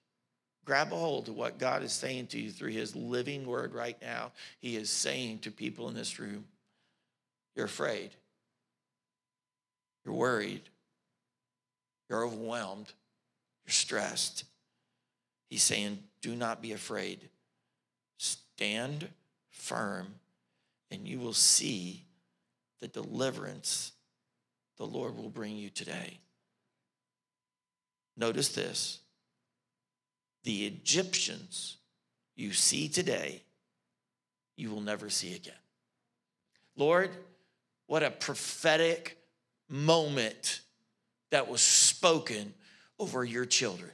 grab 0.65 0.91
a 0.91 0.95
hold 0.95 1.29
of 1.29 1.35
what 1.35 1.59
God 1.59 1.83
is 1.83 1.91
saying 1.91 2.25
to 2.27 2.39
you 2.39 2.49
through 2.49 2.71
his 2.71 2.95
living 2.95 3.45
word 3.45 3.75
right 3.75 3.95
now. 4.01 4.31
He 4.57 4.75
is 4.75 4.89
saying 4.89 5.39
to 5.39 5.51
people 5.51 5.87
in 5.87 5.93
this 5.93 6.17
room, 6.17 6.45
You're 7.55 7.67
afraid. 7.67 8.09
You're 10.03 10.15
worried. 10.15 10.63
You're 12.09 12.25
overwhelmed. 12.25 12.91
You're 13.67 13.73
stressed. 13.73 14.45
He's 15.51 15.61
saying, 15.61 15.99
Do 16.21 16.35
not 16.35 16.59
be 16.59 16.71
afraid. 16.71 17.29
Stand 18.17 19.09
firm 19.51 20.07
and 20.89 21.07
you 21.07 21.19
will 21.19 21.33
see 21.33 22.01
the 22.81 22.87
deliverance 22.87 23.91
the 24.77 24.87
Lord 24.87 25.15
will 25.15 25.29
bring 25.29 25.55
you 25.55 25.69
today. 25.69 26.17
Notice 28.17 28.49
this 28.49 29.01
the 30.45 30.65
Egyptians 30.65 31.77
you 32.35 32.53
see 32.53 32.87
today, 32.87 33.41
you 34.55 34.69
will 34.69 34.81
never 34.81 35.09
see 35.09 35.35
again. 35.35 35.53
Lord, 36.77 37.09
what 37.87 38.03
a 38.03 38.11
prophetic 38.11 39.17
moment 39.69 40.61
that 41.31 41.49
was 41.49 41.61
spoken 41.61 42.53
over 42.99 43.25
your 43.25 43.45
children. 43.45 43.91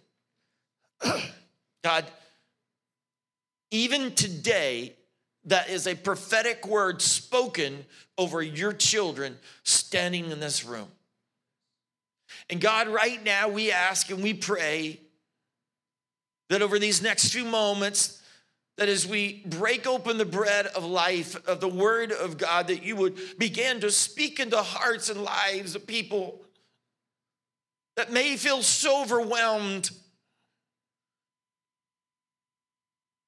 God, 1.84 2.06
even 3.72 4.14
today, 4.14 4.94
that 5.46 5.70
is 5.70 5.88
a 5.88 5.96
prophetic 5.96 6.68
word 6.68 7.02
spoken 7.02 7.86
over 8.18 8.44
your 8.44 8.74
children 8.74 9.38
standing 9.64 10.30
in 10.30 10.40
this 10.40 10.66
room. 10.66 10.88
And 12.50 12.60
God, 12.60 12.88
right 12.90 13.24
now 13.24 13.48
we 13.48 13.72
ask 13.72 14.10
and 14.12 14.22
we 14.22 14.34
pray 14.34 15.00
that 16.52 16.62
over 16.62 16.78
these 16.78 17.02
next 17.02 17.32
few 17.32 17.46
moments, 17.46 18.22
that 18.78 18.90
as 18.90 19.08
we 19.08 19.42
break 19.46 19.88
open 19.88 20.18
the 20.18 20.26
bread 20.26 20.68
of 20.68 20.84
life, 20.84 21.48
of 21.48 21.62
the 21.62 21.70
word 21.70 22.12
of 22.12 22.38
God, 22.38 22.68
that 22.68 22.84
you 22.84 22.98
would 22.98 23.18
begin 23.40 23.80
to 23.80 23.90
speak 23.90 24.38
into 24.38 24.58
hearts 24.58 25.10
and 25.10 25.24
lives 25.24 25.76
of 25.76 25.88
people 25.88 26.42
that 27.96 28.12
may 28.12 28.36
feel 28.36 28.62
so 28.62 29.02
overwhelmed 29.02 29.90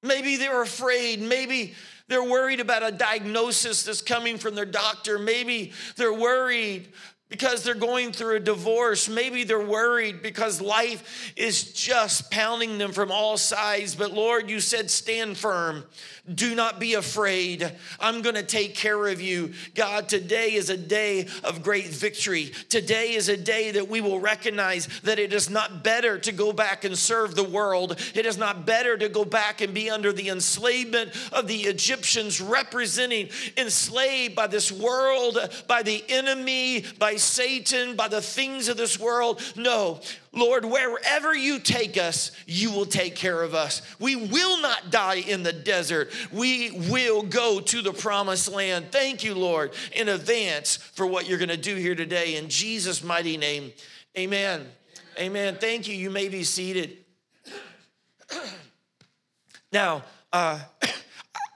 Maybe 0.04 0.36
they're 0.36 0.60
afraid. 0.60 1.22
Maybe 1.22 1.74
they're 2.08 2.22
worried 2.22 2.60
about 2.60 2.82
a 2.82 2.92
diagnosis 2.92 3.84
that's 3.84 4.02
coming 4.02 4.36
from 4.36 4.54
their 4.54 4.66
doctor. 4.66 5.18
Maybe 5.18 5.72
they're 5.96 6.12
worried 6.12 6.88
because 7.30 7.62
they're 7.62 7.74
going 7.74 8.12
through 8.12 8.36
a 8.36 8.40
divorce. 8.40 9.08
Maybe 9.08 9.44
they're 9.44 9.58
worried 9.58 10.22
because 10.22 10.60
life 10.60 11.32
is 11.36 11.72
just 11.72 12.30
pounding 12.30 12.78
them 12.78 12.92
from 12.92 13.10
all 13.10 13.36
sides. 13.36 13.94
But 13.94 14.12
Lord, 14.12 14.50
you 14.50 14.60
said, 14.60 14.90
stand 14.90 15.36
firm. 15.36 15.84
Do 16.32 16.54
not 16.54 16.80
be 16.80 16.94
afraid. 16.94 17.70
I'm 17.98 18.22
going 18.22 18.34
to 18.34 18.42
take 18.42 18.74
care 18.74 19.08
of 19.08 19.20
you. 19.20 19.52
God, 19.74 20.08
today 20.08 20.54
is 20.54 20.70
a 20.70 20.76
day 20.76 21.26
of 21.42 21.62
great 21.62 21.88
victory. 21.88 22.52
Today 22.68 23.14
is 23.14 23.28
a 23.28 23.36
day 23.36 23.72
that 23.72 23.88
we 23.88 24.00
will 24.00 24.20
recognize 24.20 24.86
that 25.02 25.18
it 25.18 25.32
is 25.32 25.50
not 25.50 25.82
better 25.82 26.18
to 26.18 26.32
go 26.32 26.52
back 26.52 26.84
and 26.84 26.96
serve 26.96 27.34
the 27.34 27.44
world. 27.44 27.98
It 28.14 28.26
is 28.26 28.38
not 28.38 28.64
better 28.64 28.96
to 28.96 29.08
go 29.08 29.24
back 29.24 29.60
and 29.60 29.74
be 29.74 29.90
under 29.90 30.12
the 30.12 30.30
enslavement 30.30 31.10
of 31.32 31.46
the 31.46 31.62
Egyptians, 31.62 32.40
representing 32.40 33.28
enslaved 33.56 34.34
by 34.34 34.46
this 34.46 34.72
world, 34.72 35.38
by 35.66 35.82
the 35.82 36.02
enemy, 36.08 36.84
by 36.98 37.16
Satan, 37.24 37.96
by 37.96 38.08
the 38.08 38.20
things 38.20 38.68
of 38.68 38.76
this 38.76 38.98
world. 38.98 39.40
No, 39.56 40.00
Lord, 40.32 40.64
wherever 40.64 41.34
you 41.34 41.58
take 41.58 41.96
us, 41.96 42.32
you 42.46 42.70
will 42.70 42.86
take 42.86 43.16
care 43.16 43.42
of 43.42 43.54
us. 43.54 43.82
We 43.98 44.16
will 44.16 44.60
not 44.60 44.90
die 44.90 45.16
in 45.16 45.42
the 45.42 45.52
desert. 45.52 46.10
We 46.32 46.70
will 46.90 47.22
go 47.22 47.60
to 47.60 47.82
the 47.82 47.92
promised 47.92 48.50
land. 48.50 48.86
Thank 48.90 49.24
you, 49.24 49.34
Lord, 49.34 49.72
in 49.92 50.08
advance 50.08 50.76
for 50.76 51.06
what 51.06 51.28
you're 51.28 51.38
going 51.38 51.48
to 51.48 51.56
do 51.56 51.76
here 51.76 51.94
today. 51.94 52.36
In 52.36 52.48
Jesus' 52.48 53.02
mighty 53.02 53.36
name, 53.36 53.72
amen. 54.16 54.66
Amen. 55.18 55.56
Thank 55.60 55.86
you. 55.86 55.94
You 55.94 56.10
may 56.10 56.28
be 56.28 56.42
seated. 56.42 56.98
now, 59.72 60.02
uh, 60.32 60.58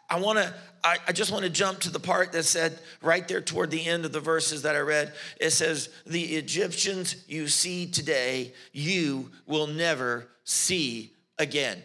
I 0.09 0.21
want 0.21 0.39
to 0.39 0.55
I, 0.85 1.13
just 1.13 1.33
want 1.33 1.45
to 1.45 1.51
jump 1.51 1.81
to 1.81 1.91
the 1.91 2.01
part 2.01 2.33
that 2.33 2.45
said 2.45 2.79
right 3.03 3.27
there 3.27 3.41
toward 3.41 3.71
the 3.71 3.85
end 3.85 4.05
of 4.05 4.13
the 4.13 4.21
verses 4.21 4.63
that 4.63 4.77
I 4.77 4.81
read. 4.81 5.13
It 5.41 5.51
says, 5.51 5.91
The 6.07 6.23
Egyptians 6.37 7.25
you 7.27 7.49
see 7.49 7.87
today, 7.87 8.53
you 8.73 9.31
will 9.47 9.67
never 9.67 10.29
see 10.45 11.13
again. 11.39 11.83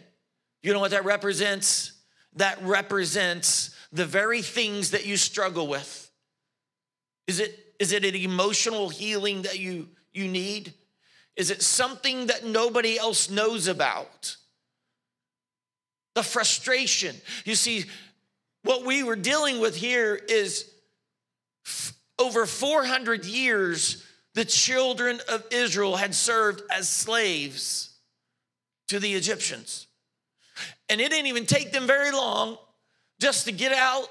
You 0.62 0.72
know 0.72 0.80
what 0.80 0.92
that 0.92 1.04
represents? 1.04 1.92
That 2.36 2.62
represents 2.62 3.74
the 3.92 4.06
very 4.06 4.42
things 4.42 4.92
that 4.92 5.06
you 5.06 5.16
struggle 5.16 5.66
with. 5.66 6.10
Is 7.26 7.40
it, 7.40 7.74
is 7.78 7.92
it 7.92 8.04
an 8.04 8.14
emotional 8.14 8.88
healing 8.88 9.42
that 9.42 9.58
you, 9.58 9.88
you 10.12 10.28
need? 10.28 10.72
Is 11.36 11.50
it 11.50 11.62
something 11.62 12.26
that 12.26 12.44
nobody 12.44 12.98
else 12.98 13.30
knows 13.30 13.66
about? 13.66 14.36
The 16.14 16.22
frustration. 16.22 17.16
You 17.44 17.54
see, 17.54 17.84
what 18.64 18.84
we 18.84 19.02
were 19.02 19.16
dealing 19.16 19.60
with 19.60 19.76
here 19.76 20.16
is 20.16 20.70
f- 21.66 21.94
over 22.18 22.46
400 22.46 23.24
years, 23.24 24.04
the 24.34 24.44
children 24.44 25.20
of 25.28 25.44
Israel 25.50 25.96
had 25.96 26.14
served 26.14 26.62
as 26.72 26.88
slaves 26.88 27.90
to 28.88 28.98
the 28.98 29.14
Egyptians. 29.14 29.86
And 30.88 31.00
it 31.00 31.10
didn't 31.10 31.26
even 31.26 31.46
take 31.46 31.72
them 31.72 31.86
very 31.86 32.10
long 32.10 32.58
just 33.20 33.46
to 33.46 33.52
get 33.52 33.72
out 33.72 34.06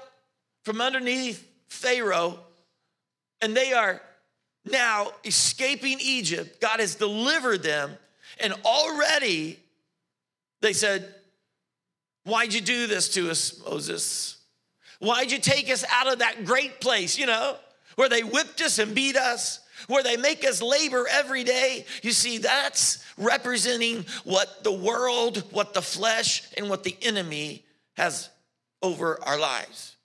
from 0.64 0.80
underneath 0.80 1.46
Pharaoh. 1.68 2.38
And 3.40 3.56
they 3.56 3.72
are 3.72 4.00
now 4.64 5.12
escaping 5.24 5.98
Egypt. 6.00 6.60
God 6.60 6.80
has 6.80 6.94
delivered 6.94 7.62
them. 7.62 7.96
And 8.40 8.54
already 8.64 9.58
they 10.60 10.72
said, 10.72 11.14
Why'd 12.24 12.54
you 12.54 12.62
do 12.62 12.86
this 12.86 13.10
to 13.10 13.30
us, 13.30 13.60
Moses? 13.68 14.33
Why'd 15.04 15.30
you 15.30 15.38
take 15.38 15.70
us 15.70 15.84
out 15.90 16.10
of 16.10 16.20
that 16.20 16.44
great 16.44 16.80
place, 16.80 17.18
you 17.18 17.26
know, 17.26 17.56
where 17.96 18.08
they 18.08 18.22
whipped 18.22 18.60
us 18.62 18.78
and 18.78 18.94
beat 18.94 19.16
us? 19.16 19.60
where 19.86 20.02
they 20.02 20.16
make 20.16 20.46
us 20.46 20.62
labor 20.62 21.06
every 21.10 21.44
day. 21.44 21.84
You 22.02 22.12
see, 22.12 22.38
that's 22.38 23.04
representing 23.18 24.06
what 24.24 24.64
the 24.64 24.72
world, 24.72 25.44
what 25.50 25.74
the 25.74 25.82
flesh, 25.82 26.42
and 26.56 26.70
what 26.70 26.84
the 26.84 26.96
enemy 27.02 27.64
has 27.96 28.30
over 28.82 29.22
our 29.22 29.38
lives. 29.38 29.96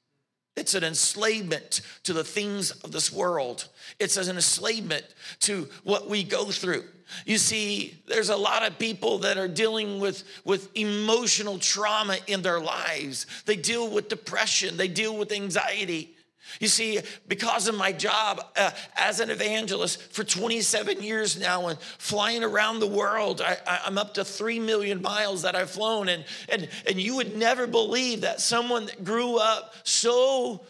It's 0.60 0.76
an 0.76 0.84
enslavement 0.84 1.82
to 2.04 2.12
the 2.12 2.24
things 2.24 2.72
of 2.72 2.92
this 2.92 3.14
world. 3.14 3.70
It's 3.98 4.18
an 4.18 4.36
enslavement 4.36 5.06
to 5.42 5.70
what 5.84 6.10
we 6.10 6.24
go 6.24 6.52
through. 6.52 6.84
You 7.26 7.38
see, 7.38 7.98
there's 8.08 8.30
a 8.30 8.36
lot 8.36 8.68
of 8.68 8.78
people 8.78 9.20
that 9.20 9.38
are 9.38 9.48
dealing 9.48 10.00
with, 10.00 10.24
with 10.44 10.70
emotional 10.76 11.58
trauma 11.60 12.18
in 12.28 12.42
their 12.42 12.60
lives. 12.60 13.26
They 13.46 13.56
deal 13.56 13.90
with 13.90 14.10
depression, 14.10 14.76
they 14.76 14.90
deal 14.90 15.18
with 15.18 15.32
anxiety. 15.32 16.16
You 16.60 16.68
see, 16.68 17.00
because 17.28 17.68
of 17.68 17.76
my 17.76 17.92
job 17.92 18.44
uh, 18.56 18.72
as 18.96 19.20
an 19.20 19.30
evangelist 19.30 20.02
for 20.12 20.24
27 20.24 21.02
years 21.04 21.40
now 21.40 21.68
and 21.68 21.80
flying 21.80 22.44
around 22.44 22.80
the 22.80 22.88
world, 22.88 23.42
I, 23.42 23.58
am 23.86 23.98
up 23.98 24.16
to 24.16 24.26
3 24.26 24.60
million 24.60 25.02
miles 25.02 25.44
that 25.44 25.56
I've 25.56 25.70
flown. 25.70 26.10
And, 26.10 26.26
and, 26.50 26.68
and 26.88 27.00
you 27.00 27.18
would 27.18 27.38
never 27.38 27.68
believe 27.68 28.22
that 28.22 28.42
someone 28.42 28.88
that 28.88 29.04
grew 29.04 29.38
up 29.38 29.74
so 29.84 30.62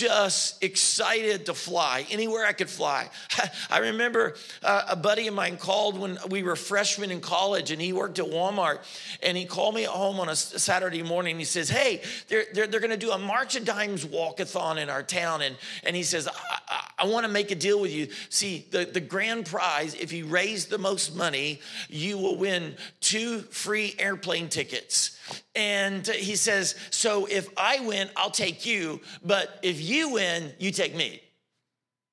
just 0.00 0.64
excited 0.64 1.44
to 1.44 1.52
fly 1.52 2.06
anywhere 2.10 2.46
I 2.46 2.52
could 2.52 2.70
fly. 2.70 3.10
I 3.70 3.80
remember 3.80 4.34
uh, 4.62 4.84
a 4.88 4.96
buddy 4.96 5.26
of 5.26 5.34
mine 5.34 5.58
called 5.58 5.98
when 5.98 6.18
we 6.30 6.42
were 6.42 6.56
freshmen 6.56 7.10
in 7.10 7.20
college 7.20 7.70
and 7.70 7.82
he 7.82 7.92
worked 7.92 8.18
at 8.18 8.24
Walmart 8.24 8.78
and 9.22 9.36
he 9.36 9.44
called 9.44 9.74
me 9.74 9.84
at 9.84 9.90
home 9.90 10.18
on 10.18 10.30
a 10.30 10.36
Saturday 10.36 11.02
morning. 11.02 11.38
He 11.38 11.44
says, 11.44 11.68
Hey, 11.68 12.00
they're, 12.28 12.46
they're, 12.54 12.66
they're 12.66 12.80
going 12.80 12.92
to 12.92 12.96
do 12.96 13.10
a 13.10 13.18
March 13.18 13.56
of 13.56 13.66
Dimes 13.66 14.06
walkathon 14.06 14.78
in 14.78 14.88
our 14.88 15.02
town. 15.02 15.42
And, 15.42 15.54
and 15.84 15.94
he 15.94 16.02
says, 16.02 16.26
I, 16.26 16.58
I, 16.68 16.90
I 17.00 17.06
want 17.06 17.26
to 17.26 17.32
make 17.32 17.50
a 17.50 17.54
deal 17.54 17.78
with 17.78 17.92
you. 17.92 18.08
See, 18.30 18.66
the, 18.70 18.86
the 18.86 19.00
grand 19.00 19.46
prize, 19.46 19.94
if 19.94 20.12
you 20.12 20.24
raise 20.26 20.66
the 20.66 20.78
most 20.78 21.14
money, 21.14 21.60
you 21.90 22.16
will 22.16 22.36
win 22.36 22.74
two 23.00 23.40
free 23.40 23.94
airplane 23.98 24.48
tickets. 24.48 25.19
And 25.54 26.06
he 26.06 26.36
says, 26.36 26.74
So 26.90 27.26
if 27.26 27.48
I 27.56 27.80
win, 27.80 28.08
I'll 28.16 28.30
take 28.30 28.66
you, 28.66 29.00
but 29.24 29.58
if 29.62 29.80
you 29.80 30.10
win, 30.10 30.52
you 30.58 30.70
take 30.70 30.94
me. 30.94 31.22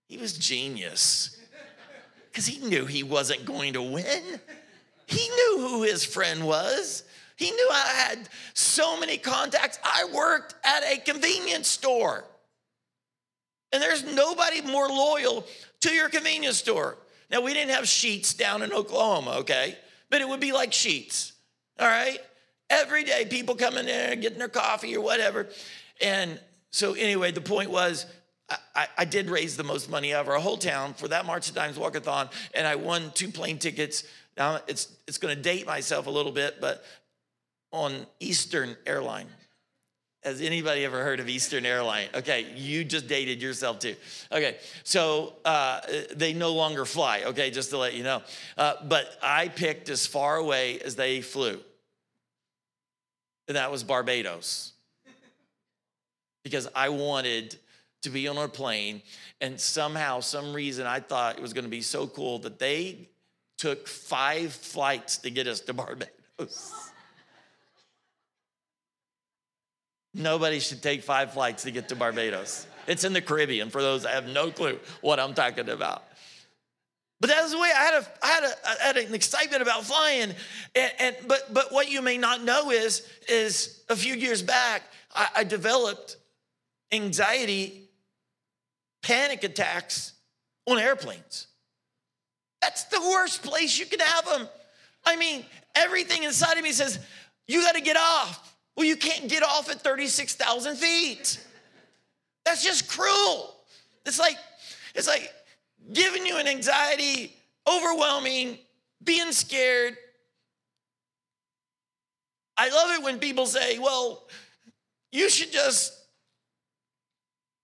He 0.07 0.17
was 0.17 0.37
genius 0.37 1.37
because 2.31 2.45
he 2.45 2.65
knew 2.67 2.85
he 2.85 3.03
wasn't 3.03 3.45
going 3.45 3.73
to 3.73 3.81
win. 3.81 4.39
He 5.07 5.29
knew 5.29 5.67
who 5.67 5.83
his 5.83 6.05
friend 6.05 6.45
was. 6.45 7.03
He 7.35 7.51
knew 7.51 7.69
I 7.71 7.87
had 8.09 8.29
so 8.53 8.99
many 8.99 9.17
contacts. 9.17 9.79
I 9.83 10.09
worked 10.13 10.55
at 10.63 10.83
a 10.83 10.97
convenience 10.97 11.67
store. 11.67 12.25
And 13.71 13.81
there's 13.81 14.03
nobody 14.03 14.61
more 14.61 14.87
loyal 14.87 15.45
to 15.81 15.91
your 15.91 16.09
convenience 16.09 16.57
store. 16.57 16.97
Now, 17.29 17.41
we 17.41 17.53
didn't 17.53 17.71
have 17.71 17.85
Sheetz 17.85 18.37
down 18.37 18.61
in 18.61 18.71
Oklahoma, 18.71 19.37
okay? 19.39 19.77
But 20.09 20.21
it 20.21 20.27
would 20.27 20.39
be 20.39 20.53
like 20.53 20.71
Sheetz, 20.71 21.33
all 21.79 21.87
right? 21.87 22.19
Every 22.69 23.03
day, 23.03 23.25
people 23.25 23.55
come 23.55 23.77
in 23.77 23.85
there 23.85 24.15
getting 24.15 24.39
their 24.39 24.49
coffee 24.49 24.95
or 24.95 25.01
whatever. 25.01 25.47
And 26.01 26.39
so, 26.71 26.93
anyway, 26.93 27.31
the 27.31 27.41
point 27.41 27.69
was, 27.69 28.05
I, 28.75 28.87
I, 28.97 29.05
did 29.05 29.29
raise 29.29 29.57
the 29.57 29.63
most 29.63 29.89
money 29.89 30.13
of 30.13 30.29
our 30.29 30.35
whole 30.35 30.57
town 30.57 30.93
for 30.93 31.09
that 31.09 31.25
March 31.25 31.49
of 31.49 31.55
Dimes 31.55 31.77
walkathon, 31.77 32.31
and 32.53 32.65
I 32.65 32.75
won 32.75 33.11
two 33.13 33.29
plane 33.29 33.57
tickets. 33.57 34.05
Now 34.37 34.59
it's 34.67 34.89
it's 35.05 35.17
going 35.17 35.35
to 35.35 35.41
date 35.41 35.65
myself 35.65 36.07
a 36.07 36.09
little 36.09 36.31
bit, 36.31 36.61
but 36.61 36.83
on 37.71 38.05
Eastern 38.19 38.77
Airline. 38.85 39.27
Has 40.23 40.41
anybody 40.41 40.83
ever 40.83 41.03
heard 41.03 41.19
of 41.19 41.29
Eastern 41.29 41.65
Airline? 41.65 42.07
Okay, 42.13 42.47
you 42.55 42.83
just 42.83 43.07
dated 43.07 43.41
yourself 43.41 43.79
too. 43.79 43.95
Okay, 44.31 44.57
so 44.83 45.33
uh, 45.45 45.81
they 46.15 46.33
no 46.33 46.53
longer 46.53 46.85
fly. 46.85 47.23
Okay, 47.27 47.51
just 47.51 47.69
to 47.69 47.77
let 47.77 47.93
you 47.93 48.03
know. 48.03 48.21
Uh, 48.57 48.73
but 48.85 49.17
I 49.21 49.47
picked 49.47 49.89
as 49.89 50.07
far 50.07 50.37
away 50.37 50.79
as 50.79 50.95
they 50.95 51.21
flew 51.21 51.59
and 53.47 53.55
that 53.55 53.71
was 53.71 53.83
Barbados. 53.83 54.73
because 56.43 56.67
I 56.75 56.89
wanted 56.89 57.57
to 58.03 58.09
be 58.09 58.27
on 58.27 58.37
a 58.37 58.47
plane, 58.47 59.01
and 59.41 59.59
somehow, 59.59 60.19
some 60.21 60.53
reason, 60.53 60.85
I 60.85 60.99
thought 60.99 61.37
it 61.37 61.41
was 61.41 61.53
gonna 61.53 61.67
be 61.67 61.81
so 61.81 62.07
cool 62.07 62.39
that 62.39 62.59
they 62.59 63.09
took 63.57 63.87
five 63.87 64.53
flights 64.53 65.17
to 65.19 65.29
get 65.29 65.47
us 65.47 65.61
to 65.61 65.73
Barbados. 65.73 66.91
Nobody 70.13 70.59
should 70.59 70.81
take 70.81 71.03
five 71.03 71.33
flights 71.33 71.63
to 71.63 71.71
get 71.71 71.89
to 71.89 71.95
Barbados. 71.95 72.65
It's 72.87 73.03
in 73.03 73.13
the 73.13 73.21
Caribbean 73.21 73.69
for 73.69 73.81
those 73.81 74.03
that 74.03 74.13
have 74.13 74.27
no 74.27 74.49
clue 74.51 74.79
what 75.01 75.19
I'm 75.19 75.33
talking 75.33 75.69
about. 75.69 76.06
But 77.19 77.31
that 77.31 77.41
was 77.41 77.51
the 77.51 77.59
way 77.59 77.71
I 77.75 77.83
had, 77.83 77.93
a, 77.95 78.07
I 78.21 78.27
had, 78.27 78.43
a, 78.43 78.53
I 78.67 78.87
had 78.87 78.97
an 78.97 79.15
excitement 79.15 79.61
about 79.61 79.83
flying. 79.83 80.33
And, 80.75 80.91
and, 80.99 81.15
but, 81.27 81.51
but 81.51 81.71
what 81.71 81.89
you 81.89 82.01
may 82.01 82.17
not 82.17 82.43
know 82.43 82.69
is, 82.69 83.07
is 83.27 83.83
a 83.89 83.95
few 83.95 84.13
years 84.13 84.43
back, 84.43 84.83
I, 85.15 85.27
I 85.37 85.43
developed 85.43 86.17
anxiety, 86.91 87.89
panic 89.01 89.43
attacks 89.43 90.13
on 90.67 90.77
airplanes. 90.77 91.47
That's 92.61 92.83
the 92.85 93.01
worst 93.01 93.41
place 93.41 93.79
you 93.79 93.85
can 93.87 93.99
have 93.99 94.25
them. 94.25 94.47
I 95.05 95.15
mean, 95.15 95.43
everything 95.75 96.23
inside 96.23 96.57
of 96.57 96.63
me 96.63 96.71
says, 96.71 96.99
you 97.47 97.61
got 97.61 97.75
to 97.75 97.81
get 97.81 97.97
off. 97.97 98.55
Well, 98.75 98.85
you 98.85 98.95
can't 98.95 99.27
get 99.27 99.41
off 99.41 99.71
at 99.71 99.81
36,000 99.81 100.75
feet. 100.75 101.43
That's 102.45 102.63
just 102.63 102.87
cruel. 102.87 103.55
It's 104.05 104.19
like, 104.19 104.37
it's 104.93 105.07
like 105.07 105.33
giving 105.93 106.25
you 106.25 106.37
an 106.37 106.47
anxiety, 106.47 107.35
overwhelming, 107.67 108.57
being 109.03 109.31
scared. 109.31 109.95
I 112.57 112.69
love 112.69 112.91
it 112.97 113.03
when 113.03 113.19
people 113.19 113.45
say, 113.45 113.77
well, 113.79 114.23
you 115.11 115.29
should 115.29 115.51
just 115.51 115.93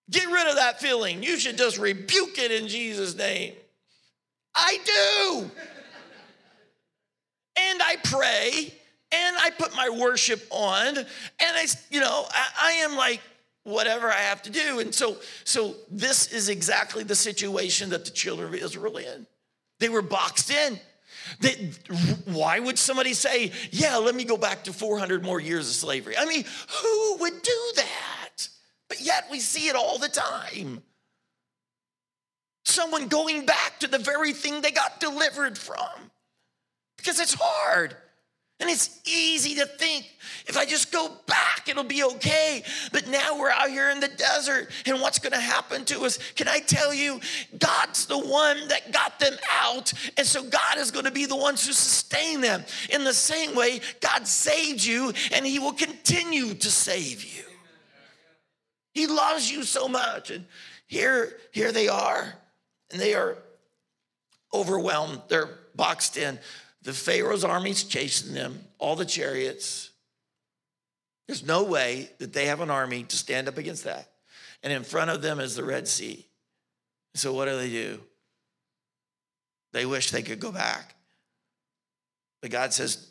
get 0.10 0.28
rid 0.28 0.47
of 0.47 0.56
that 0.56 0.80
feeling. 0.80 1.23
You 1.23 1.38
should 1.38 1.58
just 1.58 1.78
rebuke 1.78 2.38
it 2.38 2.52
in 2.52 2.67
Jesus' 2.67 3.15
name. 3.15 3.54
I 4.56 4.78
do. 4.86 5.52
and 7.58 7.82
I 7.82 7.95
pray 8.04 8.73
and 9.12 9.36
I 9.38 9.49
put 9.52 9.76
my 9.76 9.89
worship 9.89 10.45
on 10.52 10.97
and 10.97 11.08
I, 11.39 11.65
you 11.89 11.99
know, 11.99 12.26
I, 12.30 12.47
I 12.62 12.71
am 12.84 12.95
like, 12.95 13.21
whatever 13.63 14.10
I 14.10 14.21
have 14.21 14.41
to 14.43 14.49
do. 14.49 14.80
And 14.80 14.93
so, 14.93 15.17
so 15.43 15.76
this 15.89 16.32
is 16.32 16.49
exactly 16.49 17.04
the 17.04 17.15
situation 17.15 17.89
that 17.91 18.06
the 18.06 18.12
children 18.12 18.54
of 18.54 18.56
Israel 18.56 18.97
in. 18.97 19.28
They 19.80 19.89
were 19.89 20.02
boxed 20.02 20.52
in. 20.52 20.80
They, 21.39 21.71
why 22.26 22.60
would 22.60 22.78
somebody 22.78 23.13
say, 23.13 23.52
yeah, 23.71 23.97
let 23.97 24.15
me 24.15 24.23
go 24.23 24.38
back 24.38 24.65
to 24.65 24.73
400 24.73 25.23
more 25.23 25.39
years 25.39 25.69
of 25.69 25.76
slavery? 25.76 26.17
I 26.17 26.26
mean, 26.26 26.43
who 26.82 27.17
would 27.19 27.41
do 27.41 27.71
that? 27.78 28.47
But 28.89 29.02
yet 29.02 29.28
we 29.32 29.39
see 29.39 29.67
it 29.67 29.76
all 29.76 29.97
the 29.97 30.10
time. 30.10 30.84
Someone 32.65 33.08
going 33.08 33.45
back 33.45 33.80
to 33.80 33.88
the 33.88 33.97
very 33.97 34.34
thing 34.34 34.62
they 34.62 34.71
got 34.71 34.99
delivered 34.99 35.58
from 35.58 36.12
because 36.97 37.19
it's 37.19 37.36
hard. 37.38 37.95
And 38.60 38.70
it's 38.70 39.02
easy 39.06 39.56
to 39.56 39.66
think 39.66 40.10
if 40.46 40.58
I 40.58 40.66
just 40.66 40.92
go 40.92 41.10
back, 41.28 41.68
it'll 41.68 41.84
be 41.84 42.04
okay. 42.04 42.63
But 42.92 43.08
now 43.08 43.38
we're 43.38 43.50
out 43.50 43.70
here 43.70 43.89
in 43.89 44.00
the 44.00 44.08
desert, 44.08 44.70
and 44.86 45.02
what's 45.02 45.20
going 45.20 45.34
to 45.34 45.39
happen 45.39 45.86
to 45.86 46.02
us? 46.02 46.18
Can 46.34 46.48
I 46.48 46.60
tell 46.60 46.94
you, 46.94 47.20
God's 47.58 48.06
the 48.06 48.20
one 48.20 48.68
that 48.68 48.92
got 48.92 49.20
them 49.20 49.34
out. 49.62 49.92
And 50.18 50.26
so 50.26 50.44
God 50.44 50.78
is 50.78 50.92
going 50.92 51.06
to 51.06 51.12
be 51.12 51.26
the 51.26 51.36
ones 51.36 51.66
who 51.66 51.74
sustain 51.74 52.42
them. 52.42 52.63
In 52.89 53.04
the 53.04 53.13
same 53.13 53.56
way, 53.56 53.82
God 54.02 54.28
saved 54.28 54.84
you, 54.84 55.13
and 55.34 55.46
He 55.46 55.60
will 55.60 55.74
continue 55.74 56.54
to 56.54 56.70
save 56.70 57.24
you. 57.24 57.44
He 58.94 59.08
loves 59.08 59.52
you 59.52 59.63
so 59.63 59.88
much. 59.88 60.30
And 60.30 60.46
here, 60.88 61.38
here 61.52 61.72
they 61.72 61.88
are, 61.88 62.34
and 62.92 63.02
they 63.02 63.16
are 63.16 63.38
overwhelmed. 64.54 65.24
They're 65.28 65.50
boxed 65.76 66.18
in. 66.18 66.39
The 66.84 66.93
Pharaoh's 66.93 67.46
army's 67.46 67.84
chasing 67.84 68.34
them, 68.34 68.60
all 68.78 68.96
the 68.96 69.06
chariots. 69.06 69.89
There's 71.28 71.46
no 71.46 71.63
way 71.63 72.10
that 72.19 72.34
they 72.34 72.46
have 72.48 72.60
an 72.60 72.69
army 72.69 73.04
to 73.04 73.15
stand 73.15 73.48
up 73.48 73.58
against 73.58 73.86
that. 73.86 74.10
And 74.62 74.72
in 74.72 74.84
front 74.84 75.10
of 75.10 75.22
them 75.22 75.39
is 75.39 75.56
the 75.56 75.63
Red 75.63 75.88
Sea. 75.88 76.26
So 77.15 77.34
what 77.34 77.46
do 77.46 77.58
they 77.58 77.69
do? 77.69 78.00
They 79.72 79.86
wish 79.86 80.12
they 80.12 80.22
could 80.22 80.39
go 80.39 80.52
back. 80.52 80.96
But 82.41 82.52
God 82.52 82.74
says 82.74 83.08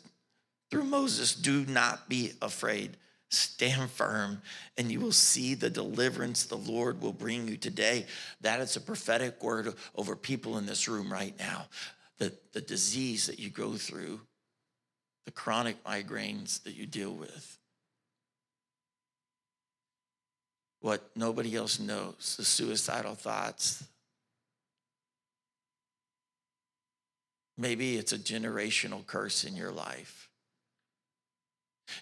through 0.69 0.83
Moses, 0.83 1.33
do 1.33 1.65
not 1.65 2.07
be 2.07 2.33
afraid. 2.41 2.97
Stand 3.29 3.89
firm, 3.89 4.43
and 4.77 4.91
you 4.91 4.99
will 4.99 5.11
see 5.11 5.55
the 5.55 5.69
deliverance 5.69 6.45
the 6.45 6.55
Lord 6.55 7.01
will 7.01 7.13
bring 7.13 7.47
you 7.47 7.57
today. 7.57 8.05
That 8.41 8.59
is 8.59 8.75
a 8.75 8.81
prophetic 8.81 9.41
word 9.43 9.73
over 9.95 10.15
people 10.15 10.59
in 10.59 10.67
this 10.67 10.87
room 10.87 11.11
right 11.11 11.33
now 11.39 11.65
the, 12.19 12.33
the 12.53 12.61
disease 12.61 13.27
that 13.27 13.39
you 13.39 13.49
go 13.49 13.73
through, 13.73 14.21
the 15.25 15.31
chronic 15.31 15.83
migraines 15.83 16.61
that 16.63 16.73
you 16.73 16.85
deal 16.85 17.13
with, 17.13 17.57
what 20.81 21.09
nobody 21.15 21.55
else 21.55 21.79
knows, 21.79 22.35
the 22.37 22.45
suicidal 22.45 23.15
thoughts, 23.15 23.85
Maybe 27.57 27.97
it's 27.97 28.13
a 28.13 28.17
generational 28.17 29.05
curse 29.05 29.43
in 29.43 29.55
your 29.55 29.71
life. 29.71 30.29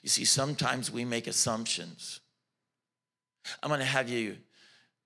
You 0.02 0.10
see, 0.10 0.26
sometimes 0.26 0.92
we 0.92 1.04
make 1.04 1.28
assumptions. 1.28 2.22
I'm 3.62 3.70
going 3.70 3.80
to 3.80 3.86
have 3.86 4.08
you 4.08 4.38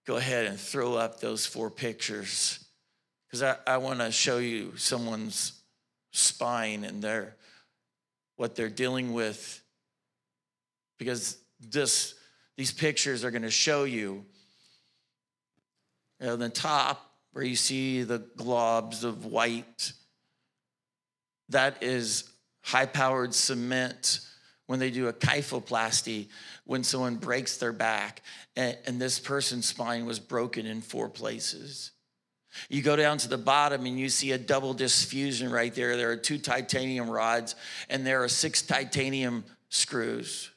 go 0.05 0.17
ahead 0.17 0.45
and 0.45 0.59
throw 0.59 0.95
up 0.95 1.19
those 1.19 1.45
four 1.45 1.71
pictures 1.71 2.64
because 3.35 3.57
I, 3.67 3.73
I 3.73 3.77
want 3.79 3.99
to 3.99 4.13
show 4.13 4.37
you 4.37 4.77
someone's 4.77 5.61
spine 6.13 6.85
and 6.85 7.01
their 7.01 7.35
what 8.37 8.55
they're 8.55 8.69
dealing 8.69 9.11
with. 9.11 9.61
Because 10.97 11.37
this 11.59 12.15
these 12.55 12.71
pictures 12.71 13.25
are 13.25 13.31
going 13.31 13.41
to 13.41 13.51
show 13.51 13.83
you 13.83 14.23
on 16.21 16.39
the 16.39 16.47
top 16.47 17.11
where 17.33 17.43
you 17.43 17.57
see 17.57 18.03
the 18.03 18.19
globs 18.19 19.03
of 19.03 19.25
white 19.25 19.91
that 21.49 21.83
is 21.83 22.29
high 22.61 22.85
powered 22.85 23.33
cement. 23.33 24.21
When 24.67 24.79
they 24.79 24.89
do 24.89 25.09
a 25.09 25.13
kyphoplasty 25.13 26.29
when 26.63 26.83
someone 26.83 27.17
breaks 27.17 27.57
their 27.57 27.71
back 27.71 28.23
and, 28.55 28.75
and 28.87 28.99
this 28.99 29.19
person's 29.19 29.67
spine 29.67 30.07
was 30.07 30.19
broken 30.19 30.65
in 30.65 30.81
four 30.81 31.07
places 31.07 31.91
you 32.69 32.81
go 32.81 32.95
down 32.95 33.17
to 33.19 33.27
the 33.27 33.37
bottom 33.37 33.85
and 33.85 33.99
you 33.99 34.09
see 34.09 34.31
a 34.31 34.37
double 34.37 34.73
disc 34.73 35.07
fusion 35.07 35.51
right 35.51 35.73
there. 35.73 35.97
There 35.97 36.11
are 36.11 36.17
two 36.17 36.37
titanium 36.37 37.09
rods 37.09 37.55
and 37.89 38.05
there 38.05 38.23
are 38.23 38.27
six 38.27 38.61
titanium 38.61 39.43
screws. 39.69 40.49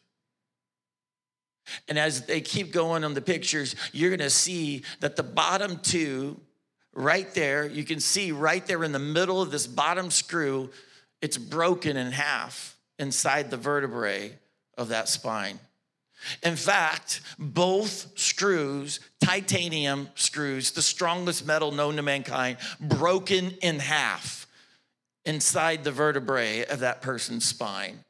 And 1.89 1.99
as 1.99 2.27
they 2.27 2.41
keep 2.41 2.73
going 2.73 3.05
on 3.05 3.15
the 3.15 3.21
pictures, 3.21 3.77
you're 3.93 4.11
gonna 4.11 4.31
see 4.31 4.83
that 5.01 5.17
the 5.17 5.23
bottom 5.23 5.79
two, 5.79 6.41
right 6.95 7.33
there, 7.35 7.67
you 7.67 7.85
can 7.85 8.01
see 8.01 8.33
right 8.33 8.67
there 8.67 8.85
in 8.85 8.93
the 8.93 8.99
middle 8.99 9.43
of 9.43 9.51
this 9.51 9.67
bottom 9.67 10.11
screw, 10.11 10.71
it's 11.21 11.37
broken 11.37 11.97
in 11.97 12.13
half 12.13 12.77
inside 12.99 13.51
the 13.51 13.57
vertebrae 13.57 14.33
of 14.77 14.89
that 14.89 15.09
spine. 15.09 15.59
In 16.43 16.57
fact, 16.57 17.21
both 17.39 18.19
screws, 18.19 19.01
titanium 19.21 20.09
screws, 20.15 20.73
the 20.73 20.83
strongest 20.83 21.47
metal 21.47 21.73
known 21.73 21.97
to 21.97 22.03
mankind, 22.03 22.59
broken 22.81 23.53
in 23.63 23.79
half 23.79 24.47
inside 25.25 25.85
the 25.85 25.93
vertebrae 25.93 26.65
of 26.65 26.81
that 26.81 27.03
person's 27.03 27.45
spine. 27.45 28.05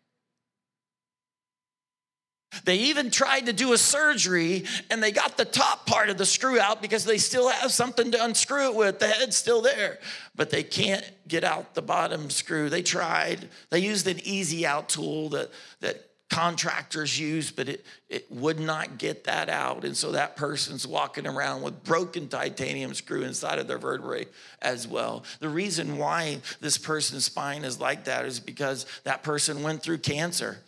They 2.65 2.77
even 2.77 3.11
tried 3.11 3.47
to 3.47 3.53
do 3.53 3.73
a 3.73 3.79
surgery 3.79 4.65
and 4.91 5.03
they 5.03 5.13
got 5.13 5.37
the 5.37 5.45
top 5.45 5.87
part 5.87 6.09
of 6.09 6.17
the 6.17 6.25
screw 6.25 6.59
out 6.59 6.81
because 6.81 7.05
they 7.05 7.19
still 7.19 7.49
have 7.49 7.73
something 7.73 8.11
to 8.13 8.25
unscrew 8.25 8.71
it 8.71 8.75
with. 8.75 8.99
The 8.99 9.09
head's 9.09 9.37
still 9.37 9.61
there, 9.61 9.99
but 10.35 10.51
they 10.51 10.63
can't 10.63 11.05
get 11.27 11.45
out 11.45 11.75
the 11.75 11.83
bottom 11.83 12.31
screw. 12.31 12.71
They 12.71 12.83
tried. 12.83 13.49
They 13.71 13.81
used 13.81 14.07
an 14.07 14.21
easy 14.25 14.67
out 14.67 14.89
tool 14.89 15.29
that, 15.31 15.51
that 15.81 16.08
contractors 16.29 17.19
use, 17.19 17.51
but 17.51 17.69
it, 17.69 17.87
it 18.09 18.31
would 18.31 18.61
not 18.61 18.99
get 18.99 19.25
that 19.25 19.49
out. 19.49 19.85
And 19.85 19.97
so 19.97 20.13
that 20.13 20.37
person's 20.37 20.87
walking 20.87 21.27
around 21.27 21.63
with 21.63 21.83
broken 21.85 22.29
titanium 22.29 22.95
screw 22.95 23.23
inside 23.23 23.59
of 23.59 23.67
their 23.67 23.79
vertebrae 23.79 24.27
as 24.61 24.87
well. 24.87 25.25
The 25.41 25.49
reason 25.49 25.97
why 25.97 26.41
this 26.61 26.77
person's 26.77 27.25
spine 27.25 27.65
is 27.65 27.81
like 27.81 28.05
that 28.05 28.27
is 28.27 28.41
because 28.41 28.85
that 29.05 29.23
person 29.23 29.63
went 29.63 29.83
through 29.83 29.99
cancer 29.99 30.59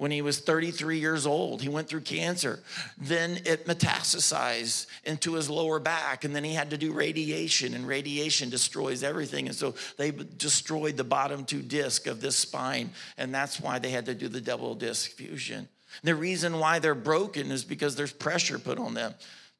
when 0.00 0.10
he 0.10 0.22
was 0.22 0.38
33 0.38 0.98
years 0.98 1.26
old. 1.26 1.60
He 1.60 1.68
went 1.68 1.86
through 1.86 2.00
cancer. 2.00 2.60
Then 2.96 3.38
it 3.44 3.66
metastasized 3.66 4.86
into 5.04 5.34
his 5.34 5.50
lower 5.50 5.78
back, 5.78 6.24
and 6.24 6.34
then 6.34 6.42
he 6.42 6.54
had 6.54 6.70
to 6.70 6.78
do 6.78 6.94
radiation, 6.94 7.74
and 7.74 7.86
radiation 7.86 8.48
destroys 8.48 9.02
everything. 9.02 9.46
And 9.46 9.54
so 9.54 9.74
they 9.98 10.10
destroyed 10.10 10.96
the 10.96 11.04
bottom 11.04 11.44
two 11.44 11.60
disc 11.60 12.06
of 12.06 12.22
this 12.22 12.34
spine, 12.34 12.92
and 13.18 13.34
that's 13.34 13.60
why 13.60 13.78
they 13.78 13.90
had 13.90 14.06
to 14.06 14.14
do 14.14 14.28
the 14.28 14.40
double 14.40 14.74
disc 14.74 15.10
fusion. 15.10 15.68
The 16.02 16.14
reason 16.14 16.58
why 16.58 16.78
they're 16.78 16.94
broken 16.94 17.50
is 17.50 17.62
because 17.62 17.94
there's 17.94 18.10
pressure 18.10 18.58
put 18.58 18.78
on 18.78 18.94
them, 18.94 19.12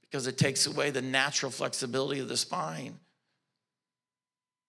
because 0.09 0.27
it 0.27 0.39
takes 0.39 0.67
away 0.67 0.89
the 0.89 1.03
natural 1.03 1.53
flexibility 1.53 2.19
of 2.19 2.31
the 2.31 2.39
spine. 2.39 2.99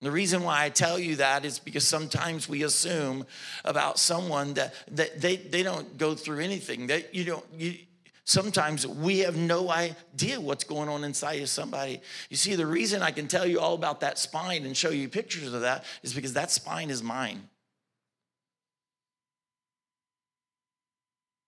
The 0.01 0.11
reason 0.11 0.41
why 0.41 0.63
I 0.63 0.69
tell 0.69 0.97
you 0.97 1.17
that 1.17 1.45
is 1.45 1.59
because 1.59 1.87
sometimes 1.87 2.49
we 2.49 2.63
assume 2.63 3.25
about 3.63 3.99
someone 3.99 4.55
that, 4.55 4.73
that 4.91 5.21
they, 5.21 5.35
they 5.35 5.61
don't 5.61 5.95
go 5.97 6.15
through 6.15 6.39
anything. 6.39 6.87
That 6.87 7.13
you 7.13 7.23
don't 7.23 7.45
you 7.55 7.75
sometimes 8.23 8.87
we 8.87 9.19
have 9.19 9.35
no 9.35 9.69
idea 9.69 10.41
what's 10.41 10.63
going 10.63 10.89
on 10.89 11.03
inside 11.03 11.41
of 11.41 11.49
somebody. 11.49 12.01
You 12.29 12.37
see, 12.37 12.55
the 12.55 12.65
reason 12.65 13.03
I 13.03 13.11
can 13.11 13.27
tell 13.27 13.45
you 13.45 13.59
all 13.59 13.75
about 13.75 13.99
that 13.99 14.17
spine 14.17 14.65
and 14.65 14.75
show 14.75 14.89
you 14.89 15.07
pictures 15.07 15.53
of 15.53 15.61
that 15.61 15.83
is 16.01 16.13
because 16.13 16.33
that 16.33 16.49
spine 16.49 16.89
is 16.89 17.03
mine. 17.03 17.47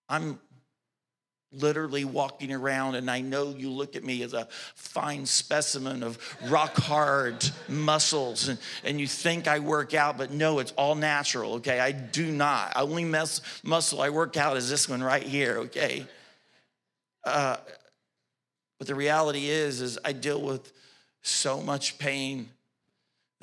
I'm 0.08 0.38
literally 1.56 2.04
walking 2.04 2.52
around, 2.52 2.94
and 2.94 3.10
I 3.10 3.20
know 3.20 3.50
you 3.50 3.70
look 3.70 3.96
at 3.96 4.04
me 4.04 4.22
as 4.22 4.32
a 4.32 4.46
fine 4.74 5.26
specimen 5.26 6.02
of 6.02 6.18
rock 6.48 6.76
hard 6.76 7.48
muscles, 7.68 8.48
and, 8.48 8.58
and 8.82 9.00
you 9.00 9.06
think 9.06 9.48
I 9.48 9.58
work 9.58 9.94
out, 9.94 10.18
but 10.18 10.30
no, 10.30 10.58
it's 10.58 10.72
all 10.72 10.94
natural, 10.94 11.54
okay? 11.54 11.80
I 11.80 11.92
do 11.92 12.30
not. 12.30 12.76
I 12.76 12.82
only 12.82 13.04
mess, 13.04 13.40
muscle 13.62 14.00
I 14.00 14.10
work 14.10 14.36
out 14.36 14.56
is 14.56 14.68
this 14.68 14.88
one 14.88 15.02
right 15.02 15.22
here, 15.22 15.58
okay? 15.58 16.06
Uh, 17.24 17.56
but 18.78 18.86
the 18.86 18.94
reality 18.94 19.48
is, 19.48 19.80
is 19.80 19.98
I 20.04 20.12
deal 20.12 20.40
with 20.40 20.72
so 21.22 21.60
much 21.60 21.98
pain 21.98 22.50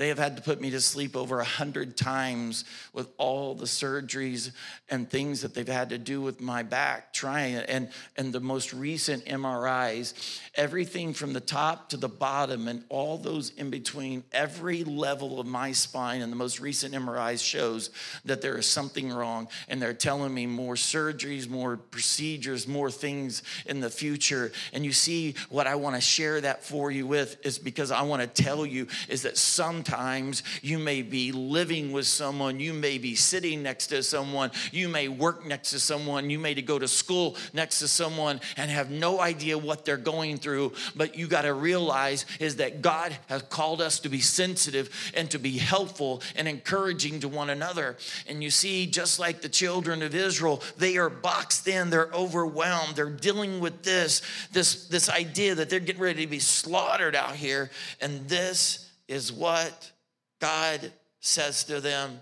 they 0.02 0.08
have 0.08 0.18
had 0.18 0.36
to 0.36 0.42
put 0.42 0.60
me 0.60 0.72
to 0.72 0.82
sleep 0.82 1.16
over 1.16 1.40
a 1.42 1.46
hundred 1.46 1.96
times 1.96 2.66
with 2.92 3.08
all 3.18 3.54
the 3.54 3.66
surgeries 3.66 4.50
and 4.90 5.08
things 5.08 5.42
that 5.42 5.54
they've 5.54 5.68
had 5.68 5.90
to 5.90 6.00
do 6.00 6.20
with 6.20 6.42
my 6.42 6.64
back, 6.64 7.14
trying 7.14 7.54
it. 7.54 7.68
And, 7.70 7.88
and 8.18 8.34
the 8.34 8.40
most 8.40 8.74
recent 8.74 9.24
MRIs, 9.26 10.42
everything 10.56 11.14
from 11.14 11.34
the 11.34 11.40
top 11.40 11.90
to 11.90 11.98
the 11.98 12.10
bottom 12.10 12.68
and 12.68 12.84
all 12.90 13.20
those 13.20 13.52
in 13.52 13.70
between, 13.70 14.24
every 14.32 14.84
level 14.84 15.40
of 15.40 15.46
my 15.46 15.72
spine 15.72 16.24
and 16.24 16.32
the 16.32 16.36
most 16.36 16.60
recent 16.60 16.96
MRIs 16.96 17.46
shows 17.46 17.92
that 18.26 18.42
there 18.42 18.58
is 18.58 18.66
something 18.66 19.14
wrong. 19.14 19.50
And 19.68 19.80
they're 19.80 19.94
telling 19.94 20.34
me 20.34 20.48
more 20.48 20.74
surgeries, 20.74 21.48
more 21.48 21.78
procedures, 21.78 22.68
more 22.68 22.90
things 22.90 23.44
in 23.68 23.82
the 23.82 23.90
future. 23.92 24.52
And 24.74 24.84
you 24.84 24.94
see, 24.94 25.36
what 25.50 25.68
I 25.68 25.76
want 25.76 25.94
to 25.96 26.02
share 26.02 26.42
that 26.42 26.64
for 26.64 26.90
you 26.90 27.06
with 27.06 27.46
is 27.46 27.60
because 27.60 27.92
I 27.92 28.02
want 28.02 28.24
to 28.24 28.44
tell 28.44 28.66
you 28.66 28.88
is 29.08 29.22
that 29.22 29.38
sometimes 29.38 29.91
Sometimes 29.92 30.44
you 30.62 30.80
may 30.80 31.02
be 31.02 31.34
living 31.34 31.92
with 31.92 32.08
someone, 32.08 32.62
you 32.62 32.72
may 32.72 32.98
be 32.98 33.14
sitting 33.14 33.62
next 33.62 33.88
to 33.88 34.02
someone, 34.04 34.52
you 34.72 34.88
may 34.88 35.10
work 35.10 35.46
next 35.46 35.72
to 35.72 35.82
someone, 35.82 36.30
you 36.30 36.40
may 36.40 36.54
go 36.54 36.80
to 36.80 36.88
school 36.88 37.36
next 37.52 37.80
to 37.80 37.90
someone 37.90 38.40
and 38.56 38.72
have 38.72 38.90
no 38.90 39.20
idea 39.20 39.58
what 39.58 39.84
they're 39.84 39.98
going 39.98 40.38
through. 40.38 40.72
But 40.96 41.18
you 41.18 41.28
got 41.28 41.42
to 41.42 41.54
realize 41.54 42.26
is 42.40 42.56
that 42.56 42.82
God 42.82 43.14
has 43.28 43.42
called 43.42 43.82
us 43.82 44.00
to 44.00 44.10
be 44.10 44.22
sensitive 44.22 45.12
and 45.14 45.30
to 45.30 45.38
be 45.38 45.58
helpful 45.58 46.22
and 46.38 46.48
encouraging 46.48 47.20
to 47.20 47.28
one 47.28 47.50
another. 47.50 47.98
And 48.30 48.42
you 48.42 48.50
see, 48.50 48.86
just 48.86 49.20
like 49.20 49.42
the 49.42 49.50
children 49.50 50.04
of 50.04 50.16
Israel, 50.16 50.64
they 50.78 50.96
are 50.96 51.10
boxed 51.10 51.68
in, 51.68 51.90
they're 51.90 52.12
overwhelmed, 52.14 52.96
they're 52.96 53.10
dealing 53.10 53.60
with 53.60 53.84
this, 53.84 54.22
this, 54.54 54.88
this 54.88 55.10
idea 55.10 55.56
that 55.56 55.70
they're 55.70 55.82
getting 55.82 56.02
ready 56.02 56.24
to 56.24 56.32
be 56.32 56.40
slaughtered 56.40 57.14
out 57.14 57.36
here. 57.36 57.70
And 58.00 58.30
this 58.30 58.88
is 59.12 59.30
what 59.30 59.92
God 60.40 60.94
says 61.20 61.66
to 61.66 61.82
them. 61.82 62.22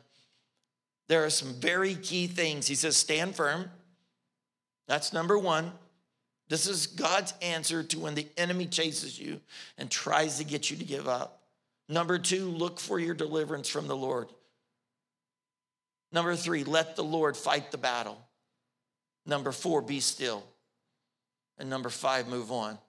There 1.08 1.24
are 1.24 1.30
some 1.30 1.54
very 1.54 1.94
key 1.94 2.26
things. 2.26 2.66
He 2.66 2.74
says, 2.74 2.98
stand 2.98 3.36
firm. 3.36 3.70
That's 4.88 5.14
number 5.14 5.38
one. 5.38 5.72
This 6.48 6.66
is 6.66 6.88
God's 6.88 7.36
answer 7.44 7.84
to 7.84 8.00
when 8.00 8.16
the 8.16 8.28
enemy 8.38 8.66
chases 8.66 9.20
you 9.20 9.40
and 9.78 9.92
tries 9.92 10.40
to 10.40 10.44
get 10.44 10.72
you 10.72 10.78
to 10.78 10.84
give 10.84 11.08
up. 11.08 11.44
Number 11.88 12.18
two, 12.18 12.46
look 12.50 12.80
for 12.80 13.00
your 13.00 13.14
deliverance 13.14 13.70
from 13.70 13.88
the 13.88 13.96
Lord. 13.96 14.28
Number 16.12 16.36
three, 16.36 16.64
let 16.64 16.96
the 16.96 17.04
Lord 17.04 17.38
fight 17.38 17.70
the 17.70 17.78
battle. 17.78 18.20
Number 19.28 19.52
four, 19.52 19.84
be 19.84 20.00
still. 20.00 20.44
And 21.60 21.70
number 21.70 21.90
five, 21.90 22.28
move 22.28 22.52
on. 22.52 22.80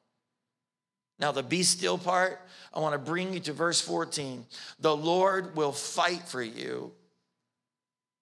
Now, 1.20 1.33
the 1.33 1.42
be 1.42 1.62
still 1.62 1.98
part, 1.98 2.40
I 2.72 2.80
want 2.80 2.94
to 2.94 2.98
bring 2.98 3.35
you 3.35 3.40
to 3.40 3.52
verse 3.52 3.80
14. 3.80 4.46
The 4.80 4.96
Lord 4.96 5.54
will 5.54 5.72
fight 5.72 6.22
for 6.26 6.42
you. 6.42 6.92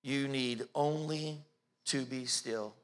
You 0.03 0.27
need 0.27 0.67
only 0.75 1.39
to 1.87 2.05
be 2.05 2.27
still. 2.27 2.75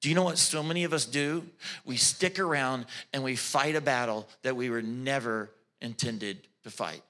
Do 0.00 0.08
you 0.08 0.14
know 0.14 0.24
what 0.24 0.38
so 0.38 0.62
many 0.62 0.84
of 0.84 0.92
us 0.92 1.04
do? 1.04 1.44
We 1.84 1.96
stick 1.96 2.38
around 2.38 2.86
and 3.12 3.22
we 3.22 3.36
fight 3.36 3.76
a 3.76 3.80
battle 3.80 4.28
that 4.42 4.56
we 4.56 4.70
were 4.70 4.82
never 4.82 5.50
intended 5.80 6.38
to 6.64 6.70
fight. 6.70 7.02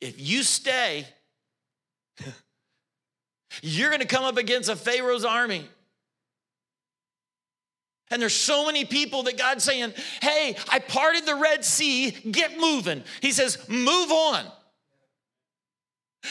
If 0.00 0.20
you 0.20 0.42
stay, 0.42 1.06
you're 3.62 3.90
going 3.90 4.00
to 4.00 4.06
come 4.06 4.24
up 4.24 4.36
against 4.36 4.68
a 4.68 4.76
Pharaoh's 4.76 5.24
army. 5.24 5.68
And 8.10 8.20
there's 8.20 8.34
so 8.34 8.66
many 8.66 8.84
people 8.84 9.24
that 9.24 9.38
God's 9.38 9.64
saying, 9.64 9.92
Hey, 10.20 10.56
I 10.68 10.78
parted 10.78 11.26
the 11.26 11.34
Red 11.34 11.64
Sea, 11.64 12.10
get 12.10 12.58
moving. 12.58 13.02
He 13.20 13.32
says, 13.32 13.58
Move 13.68 14.10
on. 14.10 14.44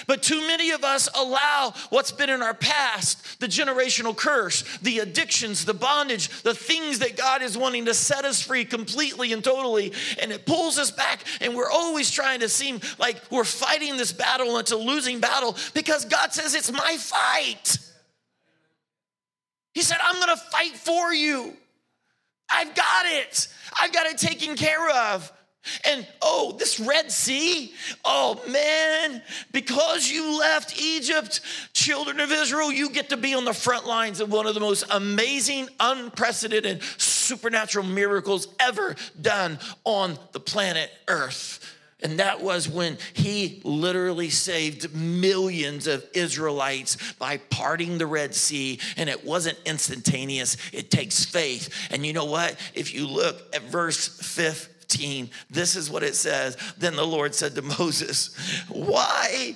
But 0.08 0.24
too 0.24 0.42
many 0.48 0.72
of 0.72 0.84
us 0.84 1.08
allow 1.16 1.74
what's 1.90 2.12
been 2.12 2.30
in 2.30 2.42
our 2.42 2.54
past, 2.54 3.40
the 3.40 3.48
generational 3.48 4.16
curse, 4.16 4.64
the 4.80 5.00
addictions, 5.00 5.66
the 5.66 5.74
bondage, 5.74 6.30
the 6.42 6.56
things 6.56 7.00
that 7.00 7.16
God 7.16 7.42
is 7.42 7.58
wanting 7.58 7.86
to 7.86 7.94
set 7.94 8.26
us 8.26 8.42
free 8.42 8.66
completely 8.66 9.34
and 9.34 9.44
totally, 9.44 9.94
and 10.20 10.32
it 10.32 10.46
pulls 10.46 10.80
us 10.80 10.90
back. 10.90 11.24
And 11.42 11.56
we're 11.56 11.70
always 11.70 12.10
trying 12.10 12.40
to 12.40 12.50
seem 12.50 12.82
like 12.98 13.22
we're 13.30 13.44
fighting 13.44 13.98
this 13.98 14.12
battle 14.12 14.58
a 14.58 14.76
losing 14.76 15.20
battle 15.20 15.56
because 15.74 16.06
God 16.06 16.34
says, 16.34 16.56
It's 16.56 16.72
my 16.72 16.98
fight. 16.98 17.78
He 19.74 19.82
said, 19.82 19.98
I'm 20.02 20.20
gonna 20.20 20.38
fight 20.38 20.74
for 20.74 21.14
you. 21.14 21.54
I've 22.50 22.76
got 22.76 23.06
it, 23.06 23.48
I've 23.80 23.94
got 23.94 24.06
it 24.06 24.18
taken 24.18 24.56
care 24.56 24.90
of. 24.90 25.32
And 25.86 26.06
oh, 26.22 26.56
this 26.60 26.78
Red 26.78 27.10
Sea, 27.10 27.74
oh 28.04 28.42
man, 28.50 29.22
because 29.54 30.12
you 30.12 30.38
left 30.38 30.78
Egypt, 30.78 31.40
children 31.72 32.20
of 32.20 32.32
Israel, 32.34 32.70
you 32.70 32.90
get 32.90 33.10
to 33.10 33.18
be 33.18 33.34
on 33.34 33.46
the 33.46 33.54
front 33.54 33.88
lines 33.88 34.20
of 34.20 34.30
one 34.30 34.46
of 34.46 34.56
the 34.56 34.60
most 34.60 34.84
amazing, 34.92 35.70
unprecedented, 35.80 36.84
supernatural 36.98 37.86
miracles 37.86 38.50
ever 38.60 38.96
done 39.22 39.58
on 39.86 40.20
the 40.34 40.40
planet 40.40 40.92
Earth. 41.08 41.63
And 42.04 42.20
that 42.20 42.42
was 42.42 42.68
when 42.68 42.98
he 43.14 43.62
literally 43.64 44.30
saved 44.30 44.94
millions 44.94 45.88
of 45.88 46.06
Israelites 46.14 47.14
by 47.14 47.38
parting 47.38 47.98
the 47.98 48.06
Red 48.06 48.36
Sea. 48.36 48.80
And 48.98 49.10
it 49.10 49.26
wasn't 49.26 49.58
instantaneous, 49.66 50.58
it 50.74 50.92
takes 50.92 51.24
faith. 51.24 51.74
And 51.92 52.06
you 52.06 52.12
know 52.12 52.26
what? 52.26 52.58
If 52.76 52.94
you 52.94 53.08
look 53.08 53.56
at 53.56 53.64
verse 53.64 54.08
15, 54.08 55.30
this 55.50 55.78
is 55.78 55.90
what 55.90 56.04
it 56.04 56.16
says. 56.16 56.58
Then 56.78 56.98
the 56.98 57.08
Lord 57.08 57.34
said 57.34 57.56
to 57.56 57.62
Moses, 57.62 58.36
Why 58.68 59.56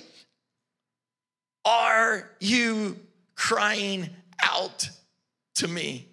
are 1.66 2.30
you 2.40 2.98
crying 3.34 4.08
out 4.42 4.88
to 5.56 5.68
me? 5.68 6.08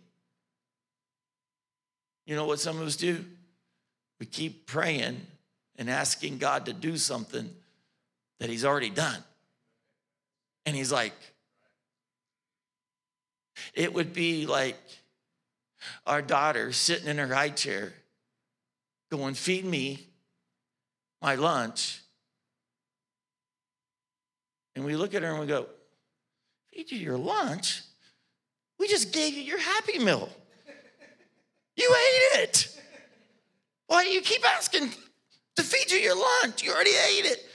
You 2.26 2.36
know 2.36 2.45
what 2.45 2.60
some 2.60 2.82
of 2.82 2.86
us 2.86 2.98
do? 2.98 3.24
We 4.19 4.26
keep 4.26 4.65
praying 4.65 5.21
and 5.77 5.89
asking 5.89 6.38
God 6.38 6.65
to 6.65 6.73
do 6.73 6.97
something 6.97 7.49
that 8.39 8.49
He's 8.49 8.65
already 8.65 8.89
done. 8.89 9.23
And 10.65 10.75
He's 10.75 10.91
like, 10.91 11.13
it 13.73 13.93
would 13.93 14.13
be 14.13 14.45
like 14.45 14.77
our 16.05 16.21
daughter 16.21 16.71
sitting 16.71 17.07
in 17.07 17.17
her 17.17 17.33
high 17.33 17.49
chair 17.49 17.93
go 19.11 19.25
and 19.25 19.38
feed 19.38 19.65
me 19.65 20.07
my 21.21 21.35
lunch. 21.35 22.01
And 24.75 24.83
we 24.83 24.95
look 24.95 25.13
at 25.13 25.23
her 25.23 25.31
and 25.31 25.39
we 25.39 25.47
go, 25.47 25.67
Feed 26.73 26.91
you 26.91 26.99
your 26.99 27.17
lunch? 27.17 27.81
We 28.77 28.88
just 28.88 29.13
gave 29.13 29.33
you 29.33 29.41
your 29.41 29.59
Happy 29.59 29.99
Meal. 29.99 30.29
You 31.77 31.95
ate 31.95 32.39
it. 32.41 32.79
Why 33.88 34.03
do 34.03 34.09
you 34.09 34.21
keep 34.21 34.45
asking 34.45 34.91
to 35.55 35.63
feed 35.63 35.91
you 35.91 35.97
your 35.97 36.15
lunch? 36.15 36.63
You 36.63 36.71
already 36.71 36.91
ate 36.91 37.25
it. 37.25 37.45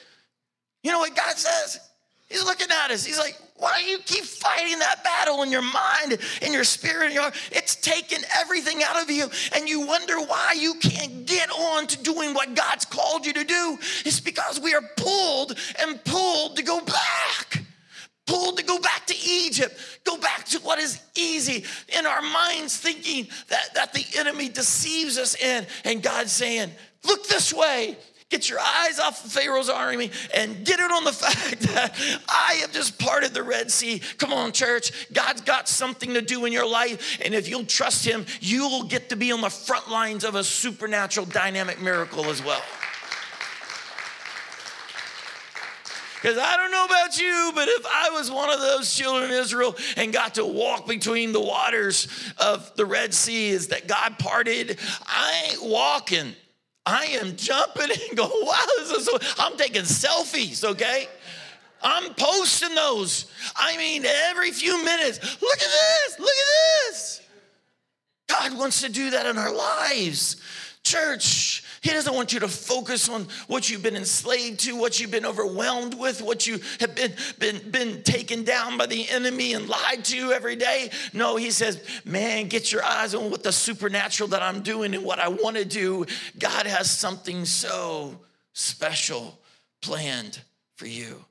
You 0.82 0.92
know 0.92 0.98
what 0.98 1.14
God 1.14 1.36
says? 1.36 1.80
He's 2.28 2.44
looking 2.44 2.68
at 2.70 2.90
us. 2.90 3.04
He's 3.04 3.18
like, 3.18 3.36
why 3.56 3.82
do 3.82 3.90
you 3.90 3.98
keep 3.98 4.24
fighting 4.24 4.78
that 4.78 5.04
battle 5.04 5.42
in 5.42 5.50
your 5.50 5.62
mind, 5.62 6.18
in 6.40 6.52
your 6.52 6.64
spirit, 6.64 7.08
in 7.08 7.12
your 7.12 7.22
heart? 7.22 7.34
It's 7.50 7.76
taken 7.76 8.22
everything 8.38 8.82
out 8.82 9.02
of 9.02 9.10
you, 9.10 9.28
and 9.54 9.68
you 9.68 9.86
wonder 9.86 10.18
why 10.20 10.54
you 10.56 10.74
can't 10.74 11.26
get 11.26 11.50
on 11.50 11.86
to 11.88 12.02
doing 12.02 12.32
what 12.32 12.54
God's 12.54 12.86
called 12.86 13.26
you 13.26 13.34
to 13.34 13.44
do. 13.44 13.78
It's 14.06 14.20
because 14.20 14.60
we 14.60 14.74
are 14.74 14.82
pulled 14.96 15.58
and 15.80 16.02
pulled 16.04 16.56
to 16.56 16.62
go 16.62 16.80
back. 16.80 17.64
Pulled 18.26 18.58
to 18.58 18.64
go 18.64 18.78
back 18.78 19.06
to 19.06 19.14
Egypt, 19.28 19.74
go 20.04 20.16
back 20.16 20.44
to 20.44 20.60
what 20.60 20.78
is 20.78 21.02
easy 21.16 21.64
in 21.98 22.06
our 22.06 22.22
minds, 22.22 22.76
thinking 22.78 23.26
that, 23.48 23.74
that 23.74 23.92
the 23.92 24.04
enemy 24.16 24.48
deceives 24.48 25.18
us 25.18 25.34
in. 25.34 25.66
And 25.84 26.00
God's 26.00 26.30
saying, 26.30 26.70
Look 27.04 27.26
this 27.28 27.52
way. 27.52 27.96
Get 28.30 28.48
your 28.48 28.60
eyes 28.60 29.00
off 29.00 29.24
of 29.24 29.32
Pharaoh's 29.32 29.68
army 29.68 30.12
and 30.32 30.64
get 30.64 30.78
it 30.78 30.92
on 30.92 31.02
the 31.02 31.12
fact 31.12 31.60
that 31.62 31.98
I 32.28 32.58
have 32.60 32.72
just 32.72 32.96
parted 32.98 33.34
the 33.34 33.42
Red 33.42 33.72
Sea. 33.72 34.00
Come 34.18 34.32
on, 34.32 34.52
church. 34.52 35.08
God's 35.12 35.40
got 35.40 35.68
something 35.68 36.14
to 36.14 36.22
do 36.22 36.44
in 36.44 36.52
your 36.52 36.66
life. 36.66 37.18
And 37.24 37.34
if 37.34 37.48
you'll 37.48 37.64
trust 37.64 38.04
Him, 38.04 38.24
you'll 38.40 38.84
get 38.84 39.08
to 39.08 39.16
be 39.16 39.32
on 39.32 39.40
the 39.40 39.50
front 39.50 39.90
lines 39.90 40.22
of 40.22 40.36
a 40.36 40.44
supernatural, 40.44 41.26
dynamic 41.26 41.82
miracle 41.82 42.26
as 42.26 42.42
well. 42.42 42.62
Because 46.22 46.36
I 46.38 46.56
don't 46.56 46.70
know 46.70 46.84
about 46.84 47.18
you, 47.18 47.50
but 47.54 47.66
if 47.66 47.86
I 47.86 48.10
was 48.10 48.30
one 48.30 48.50
of 48.50 48.60
those 48.60 48.94
children 48.94 49.30
of 49.30 49.36
Israel 49.38 49.74
and 49.96 50.12
got 50.12 50.34
to 50.34 50.44
walk 50.44 50.86
between 50.86 51.32
the 51.32 51.40
waters 51.40 52.06
of 52.36 52.76
the 52.76 52.84
Red 52.84 53.14
Sea, 53.14 53.48
is 53.48 53.68
that 53.68 53.88
God 53.88 54.18
parted, 54.18 54.78
I 55.06 55.48
ain't 55.50 55.64
walking. 55.64 56.34
I 56.90 57.04
am 57.20 57.36
jumping 57.36 57.90
and 57.90 58.16
going, 58.16 58.30
wow, 58.46 58.66
this 58.78 58.90
is 58.90 59.04
so, 59.04 59.18
I'm 59.38 59.56
taking 59.56 59.82
selfies, 59.82 60.64
okay? 60.64 61.08
I'm 61.82 62.12
posting 62.14 62.74
those. 62.74 63.30
I 63.56 63.76
mean, 63.76 64.04
every 64.04 64.50
few 64.50 64.84
minutes, 64.84 65.18
look 65.40 65.54
at 65.54 65.58
this, 65.58 66.18
look 66.18 66.28
at 66.28 66.88
this. 66.88 67.20
God 68.28 68.58
wants 68.58 68.82
to 68.82 68.88
do 68.88 69.10
that 69.10 69.26
in 69.26 69.38
our 69.38 69.54
lives. 69.54 70.36
Church, 70.82 71.62
He 71.82 71.90
doesn't 71.90 72.14
want 72.14 72.34
you 72.34 72.40
to 72.40 72.48
focus 72.48 73.08
on 73.08 73.26
what 73.46 73.70
you've 73.70 73.82
been 73.82 73.96
enslaved 73.96 74.60
to, 74.60 74.76
what 74.76 75.00
you've 75.00 75.10
been 75.10 75.24
overwhelmed 75.24 75.94
with, 75.94 76.20
what 76.20 76.46
you 76.46 76.60
have 76.78 76.94
been, 76.94 77.14
been, 77.38 77.70
been 77.70 78.02
taken 78.02 78.44
down 78.44 78.76
by 78.76 78.84
the 78.84 79.08
enemy 79.08 79.54
and 79.54 79.66
lied 79.66 80.04
to 80.04 80.32
every 80.32 80.56
day. 80.56 80.90
No, 81.14 81.36
He 81.36 81.50
says, 81.50 81.82
man, 82.04 82.48
get 82.48 82.70
your 82.70 82.84
eyes 82.84 83.14
on 83.14 83.30
what 83.30 83.42
the 83.42 83.52
supernatural 83.52 84.28
that 84.30 84.42
I'm 84.42 84.60
doing 84.60 84.94
and 84.94 85.04
what 85.04 85.20
I 85.20 85.28
want 85.28 85.56
to 85.56 85.64
do. 85.64 86.04
God 86.38 86.66
has 86.66 86.90
something 86.90 87.46
so 87.46 88.20
special 88.52 89.40
planned 89.80 90.38
for 90.76 90.86
you. 90.86 91.24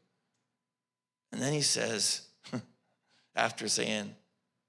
And 1.32 1.40
then 1.40 1.54
He 1.54 1.62
says, 1.62 2.24
after 3.36 3.68
saying, 3.68 4.16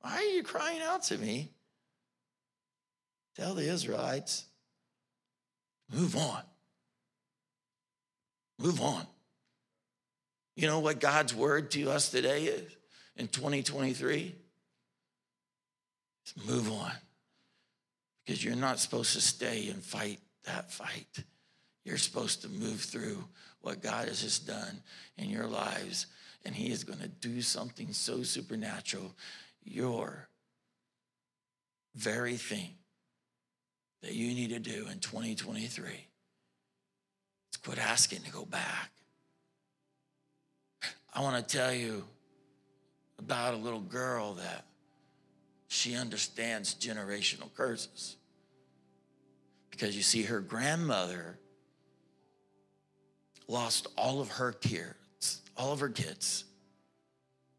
Why 0.02 0.16
are 0.16 0.36
you 0.36 0.42
crying 0.42 0.82
out 0.82 1.04
to 1.04 1.16
me? 1.16 1.48
Tell 3.34 3.54
the 3.54 3.66
Israelites 3.66 4.44
Move 5.92 6.16
on. 6.16 6.42
Move 8.58 8.80
on. 8.80 9.06
You 10.54 10.66
know 10.66 10.80
what 10.80 11.00
God's 11.00 11.34
word 11.34 11.70
to 11.72 11.90
us 11.90 12.10
today 12.10 12.44
is 12.44 12.70
in 13.16 13.28
2023? 13.28 14.34
It's 16.22 16.46
move 16.46 16.70
on. 16.70 16.92
Because 18.24 18.44
you're 18.44 18.54
not 18.54 18.78
supposed 18.78 19.14
to 19.14 19.20
stay 19.20 19.68
and 19.68 19.82
fight 19.82 20.20
that 20.44 20.70
fight. 20.70 21.24
You're 21.84 21.96
supposed 21.96 22.42
to 22.42 22.48
move 22.48 22.80
through 22.80 23.24
what 23.62 23.82
God 23.82 24.08
has 24.08 24.22
just 24.22 24.46
done 24.46 24.82
in 25.16 25.30
your 25.30 25.46
lives, 25.46 26.06
and 26.44 26.54
He 26.54 26.70
is 26.70 26.84
going 26.84 27.00
to 27.00 27.08
do 27.08 27.42
something 27.42 27.92
so 27.92 28.22
supernatural. 28.22 29.14
Your 29.64 30.28
very 31.94 32.36
thing 32.36 32.74
that 34.02 34.14
you 34.14 34.34
need 34.34 34.50
to 34.50 34.58
do 34.58 34.86
in 34.90 34.98
2023 34.98 35.84
is 37.52 37.56
quit 37.62 37.78
asking 37.78 38.20
to 38.22 38.30
go 38.30 38.44
back. 38.44 38.90
I 41.12 41.20
want 41.22 41.46
to 41.46 41.56
tell 41.56 41.72
you 41.72 42.04
about 43.18 43.54
a 43.54 43.56
little 43.56 43.80
girl 43.80 44.34
that 44.34 44.64
she 45.68 45.94
understands 45.94 46.74
generational 46.74 47.52
curses. 47.54 48.16
Because 49.70 49.96
you 49.96 50.02
see, 50.02 50.22
her 50.22 50.40
grandmother 50.40 51.38
lost 53.48 53.86
all 53.96 54.20
of 54.20 54.28
her 54.28 54.52
kids, 54.52 55.42
all 55.56 55.72
of 55.72 55.80
her 55.80 55.88
kids 55.88 56.44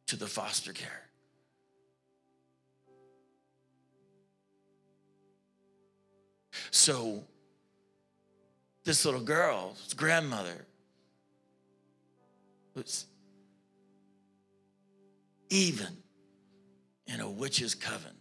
to 0.07 0.15
the 0.15 0.27
foster 0.27 0.73
care. 0.73 1.10
So, 6.71 7.23
this 8.83 9.05
little 9.05 9.21
girl's 9.21 9.93
grandmother 9.93 10.65
was 12.73 13.05
even 15.49 15.97
in 17.07 17.19
a 17.19 17.29
witch's 17.29 17.75
coven. 17.75 18.15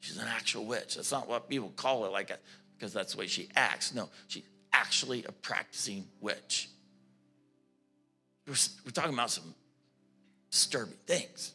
She's 0.00 0.18
an 0.18 0.28
actual 0.28 0.66
witch. 0.66 0.96
That's 0.96 1.10
not 1.10 1.28
what 1.28 1.48
people 1.48 1.72
call 1.74 2.04
her, 2.04 2.10
like 2.10 2.30
because 2.76 2.92
that's 2.92 3.14
the 3.14 3.18
way 3.18 3.26
she 3.26 3.48
acts. 3.56 3.94
No, 3.94 4.10
she's 4.28 4.44
actually 4.72 5.24
a 5.24 5.32
practicing 5.32 6.04
witch. 6.20 6.68
We're, 8.46 8.54
we're 8.84 8.90
talking 8.92 9.14
about 9.14 9.30
some 9.30 9.54
disturbing 10.50 10.98
things. 11.06 11.54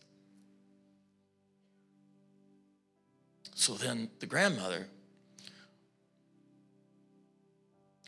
So 3.54 3.74
then 3.74 4.10
the 4.20 4.26
grandmother 4.26 4.88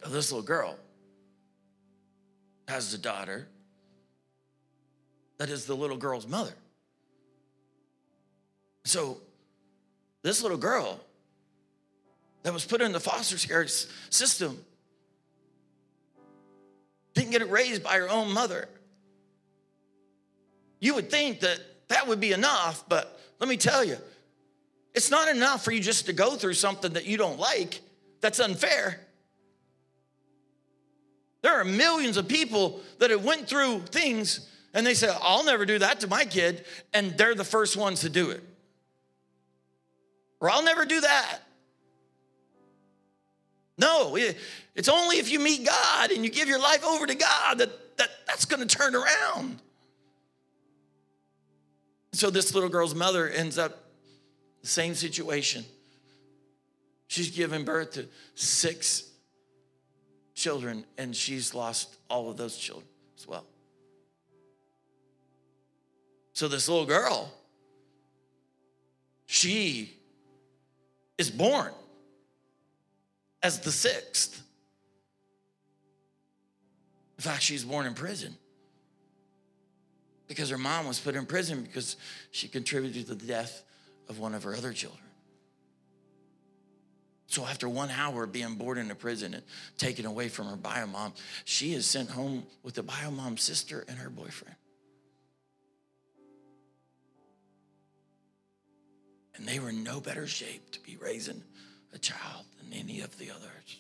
this 0.08 0.32
little 0.32 0.46
girl 0.46 0.78
has 2.68 2.94
a 2.94 2.98
daughter 2.98 3.48
that 5.38 5.50
is 5.50 5.66
the 5.66 5.76
little 5.76 5.98
girl's 5.98 6.28
mother. 6.28 6.54
So 8.86 9.18
this 10.22 10.42
little 10.42 10.58
girl 10.58 11.00
that 12.44 12.54
was 12.54 12.66
put 12.66 12.82
in 12.82 12.92
the 12.92 13.00
foster 13.00 13.38
care 13.48 13.68
system 13.68 14.58
didn't 17.14 17.32
get 17.32 17.50
raised 17.50 17.84
by 17.84 17.96
her 17.96 18.10
own 18.10 18.34
mother. 18.34 18.70
You 20.80 20.96
would 20.96 21.10
think 21.10 21.42
that 21.42 21.60
that 21.90 22.08
would 22.08 22.20
be 22.20 22.32
enough, 22.32 22.86
but 22.88 23.20
let 23.40 23.50
me 23.50 23.58
tell 23.58 23.84
you, 23.84 23.98
it's 24.94 25.12
not 25.12 25.28
enough 25.28 25.64
for 25.64 25.72
you 25.72 25.80
just 25.80 26.06
to 26.08 26.14
go 26.14 26.36
through 26.36 26.54
something 26.54 26.94
that 26.94 27.06
you 27.06 27.18
don't 27.18 27.40
like. 27.40 27.82
That's 28.22 28.40
unfair. 28.40 29.00
There 31.42 31.60
are 31.60 31.64
millions 31.64 32.18
of 32.18 32.28
people 32.28 32.82
that 33.00 33.12
have 33.12 33.24
went 33.24 33.48
through 33.48 33.82
things 33.92 34.48
and 34.74 34.86
they 34.86 34.94
say, 34.94 35.10
I'll 35.22 35.44
never 35.44 35.66
do 35.66 35.80
that 35.80 36.02
to 36.02 36.08
my 36.08 36.26
kid, 36.26 36.64
and 36.94 37.18
they're 37.18 37.34
the 37.34 37.44
first 37.44 37.76
ones 37.76 38.02
to 38.02 38.10
do 38.10 38.30
it. 38.30 38.44
Or 40.40 40.50
I'll 40.50 40.64
never 40.64 40.86
do 40.86 41.02
that. 41.02 41.40
No, 43.78 44.16
it's 44.76 44.90
only 44.90 45.18
if 45.18 45.32
you 45.32 45.40
meet 45.40 45.66
God 45.66 46.12
and 46.12 46.24
you 46.24 46.30
give 46.30 46.48
your 46.48 46.60
life 46.60 46.86
over 46.86 47.08
to 47.08 47.16
God 47.16 47.58
that, 47.60 47.98
that 47.98 48.10
that's 48.28 48.46
going 48.46 48.66
to 48.66 48.78
turn 48.78 48.94
around. 48.94 49.60
So 52.12 52.30
this 52.30 52.54
little 52.54 52.70
girl's 52.70 52.94
mother 52.94 53.28
ends 53.28 53.58
up 53.58 53.86
the 54.62 54.68
same 54.68 54.94
situation. 54.94 55.64
She's 57.08 57.32
given 57.32 57.64
birth 57.64 57.94
to 57.94 58.08
six 58.36 59.09
children, 60.40 60.86
and 60.98 61.16
she's 61.16 61.54
lost 61.54 61.98
all 62.10 62.30
of 62.30 62.38
those 62.38 62.58
children 62.58 62.88
as 63.18 63.28
well. 63.28 63.46
So, 66.34 66.48
this 66.48 66.70
little 66.70 66.86
girl, 66.86 67.32
she 69.26 69.94
is 71.18 71.30
born 71.30 71.74
as 73.44 73.60
the 73.60 73.72
sixth. 73.72 74.42
In 77.18 77.24
fact, 77.24 77.42
she's 77.42 77.66
born 77.66 77.86
in 77.86 77.94
prison 77.94 78.38
because 80.28 80.50
her 80.50 80.58
mom 80.58 80.88
was 80.88 81.00
put 81.00 81.16
in 81.16 81.26
prison 81.26 81.64
because 81.64 81.98
she 82.32 82.48
contributed 82.48 83.08
to 83.08 83.16
the 83.16 83.26
death 83.26 83.64
of 84.08 84.20
one 84.20 84.34
of 84.34 84.44
her 84.44 84.56
other 84.56 84.72
children. 84.72 85.09
So 87.30 87.46
after 87.46 87.70
one 87.70 87.92
hour 87.92 88.24
of 88.24 88.32
being 88.32 88.56
boarded 88.56 88.86
in 88.86 88.92
a 88.92 88.96
prison 88.96 89.36
and 89.36 89.44
taken 89.78 90.08
away 90.08 90.30
from 90.30 90.48
her 90.48 90.56
bio 90.56 90.88
mom, 90.88 91.14
she 91.46 91.74
is 91.76 91.86
sent 91.86 92.10
home 92.10 92.44
with 92.64 92.74
the 92.74 92.82
bio 92.82 93.12
mom's 93.12 93.44
sister 93.44 93.86
and 93.88 94.00
her 94.00 94.10
boyfriend. 94.10 94.56
And 99.36 99.48
they 99.48 99.60
were 99.60 99.70
in 99.70 99.84
no 99.84 100.02
better 100.02 100.26
shape 100.26 100.72
to 100.72 100.80
be 100.80 100.98
raising 100.98 101.44
a 101.94 102.00
child 102.00 102.46
than 102.60 102.74
any 102.74 103.02
of 103.02 103.16
the 103.20 103.30
others. 103.30 103.78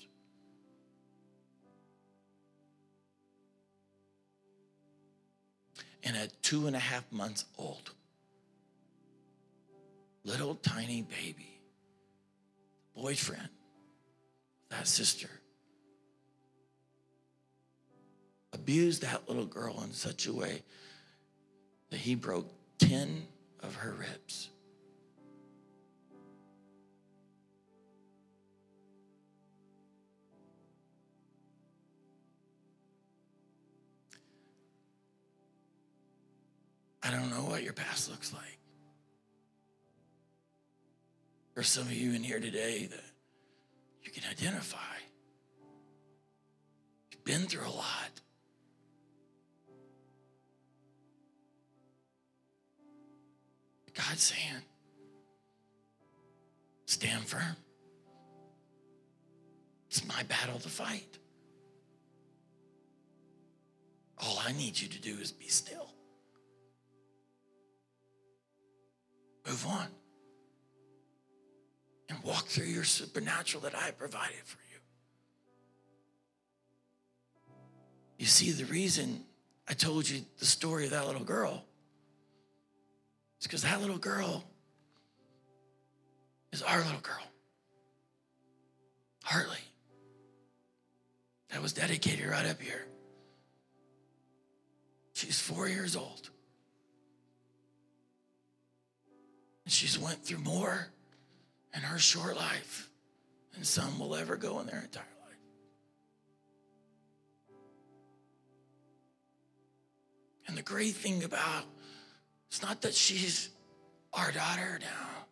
And 6.04 6.16
at 6.16 6.44
two 6.44 6.68
and 6.68 6.76
a 6.76 6.80
half 6.80 7.12
months 7.12 7.46
old, 7.58 7.90
little 10.24 10.54
tiny 10.54 11.02
baby, 11.02 11.49
boyfriend, 12.96 13.50
that 14.70 14.88
sister, 14.88 15.30
abused 18.54 19.02
that 19.02 19.28
little 19.28 19.46
girl 19.46 19.82
in 19.84 19.94
such 19.94 20.28
a 20.28 20.34
way 20.34 20.62
that 21.90 21.98
he 21.98 22.16
broke 22.16 22.48
10 22.80 23.26
of 23.62 23.76
her 23.76 23.92
ribs. 23.92 24.50
I 37.02 37.12
don't 37.12 37.32
know 37.32 37.50
what 37.50 37.64
your 37.64 37.74
past 37.74 38.10
looks 38.12 38.34
like. 38.34 38.59
There's 41.60 41.68
some 41.68 41.88
of 41.88 41.92
you 41.92 42.14
in 42.14 42.24
here 42.24 42.40
today 42.40 42.86
that 42.86 43.04
you 44.02 44.14
can 44.14 44.24
identify. 44.32 44.78
You've 47.12 47.26
been 47.26 47.48
through 47.48 47.68
a 47.68 47.76
lot. 47.76 48.22
God's 53.94 54.24
saying, 54.24 54.64
stand 56.86 57.26
firm. 57.26 57.58
It's 59.90 60.08
my 60.08 60.24
battle 60.24 60.60
to 60.60 60.70
fight. 60.70 61.18
All 64.18 64.40
I 64.48 64.54
need 64.54 64.80
you 64.80 64.88
to 64.88 65.02
do 65.02 65.18
is 65.22 65.34
be 65.34 65.50
still. 65.50 65.90
Move 69.46 69.68
on 69.68 69.99
and 72.10 72.22
walk 72.24 72.48
through 72.48 72.66
your 72.66 72.84
supernatural 72.84 73.62
that 73.64 73.76
I 73.76 73.92
provided 73.92 74.42
for 74.44 74.58
you. 74.58 74.80
You 78.18 78.26
see, 78.26 78.52
the 78.52 78.66
reason 78.66 79.24
I 79.68 79.74
told 79.74 80.10
you 80.10 80.22
the 80.40 80.46
story 80.46 80.86
of 80.86 80.92
that 80.92 81.06
little 81.06 81.24
girl 81.24 81.64
is 83.40 83.48
because 83.48 83.62
that 83.62 83.80
little 83.80 83.98
girl 83.98 84.44
is 86.52 86.64
our 86.64 86.80
little 86.80 87.00
girl, 87.02 87.24
Hartley. 89.24 89.58
That 91.52 91.62
was 91.62 91.74
dedicated 91.74 92.28
right 92.28 92.46
up 92.46 92.62
here. 92.62 92.86
She's 95.14 95.40
four 95.40 95.68
years 95.68 95.96
old. 95.96 96.30
And 99.66 99.72
she's 99.72 99.98
went 99.98 100.24
through 100.24 100.40
more 100.40 100.88
in 101.74 101.82
her 101.82 102.00
short 102.00 102.36
life 102.36 102.90
than 103.54 103.64
some 103.64 104.00
will 104.00 104.16
ever 104.16 104.36
go 104.36 104.60
in 104.60 104.68
their 104.68 104.82
entire 104.82 105.04
life. 105.04 105.38
And 110.48 110.58
the 110.58 110.62
great 110.62 110.96
thing 110.96 111.24
about 111.24 111.64
it's 112.50 112.64
not 112.64 112.82
that 112.82 112.96
she's 112.96 113.50
our 114.14 114.32
daughter 114.32 114.80
now. 114.82 115.26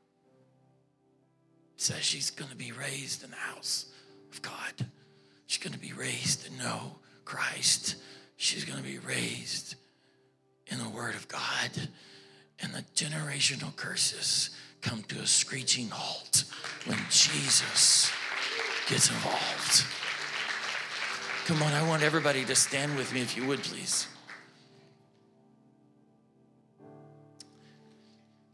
It 1.75 1.81
says 1.81 2.03
she's 2.03 2.29
going 2.29 2.51
to 2.51 2.57
be 2.57 2.71
raised 2.71 3.23
in 3.23 3.31
the 3.31 3.37
house 3.37 3.85
of 4.31 4.41
God. 4.41 4.87
She's 5.47 5.63
going 5.63 5.73
to 5.73 5.79
be 5.79 5.93
raised 5.93 6.45
to 6.45 6.53
know 6.57 6.97
Christ. 7.25 7.95
She's 8.35 8.65
going 8.65 8.77
to 8.77 8.87
be 8.87 8.99
raised 8.99 9.75
in 10.67 10.77
the 10.77 10.89
Word 10.89 11.15
of 11.15 11.27
God. 11.27 11.89
And 12.59 12.73
the 12.73 12.83
generational 12.95 13.75
curses 13.75 14.51
come 14.87 15.03
to 15.03 15.19
a 15.19 15.27
screeching 15.27 15.89
halt 15.89 16.45
when 16.85 16.97
Jesus 17.09 18.09
gets 18.87 19.09
involved. 19.09 19.83
Come 21.45 21.61
on, 21.61 21.73
I 21.73 21.85
want 21.85 22.03
everybody 22.03 22.45
to 22.45 22.55
stand 22.55 22.95
with 22.95 23.13
me 23.13 23.19
if 23.19 23.35
you 23.35 23.45
would, 23.47 23.61
please. 23.63 24.07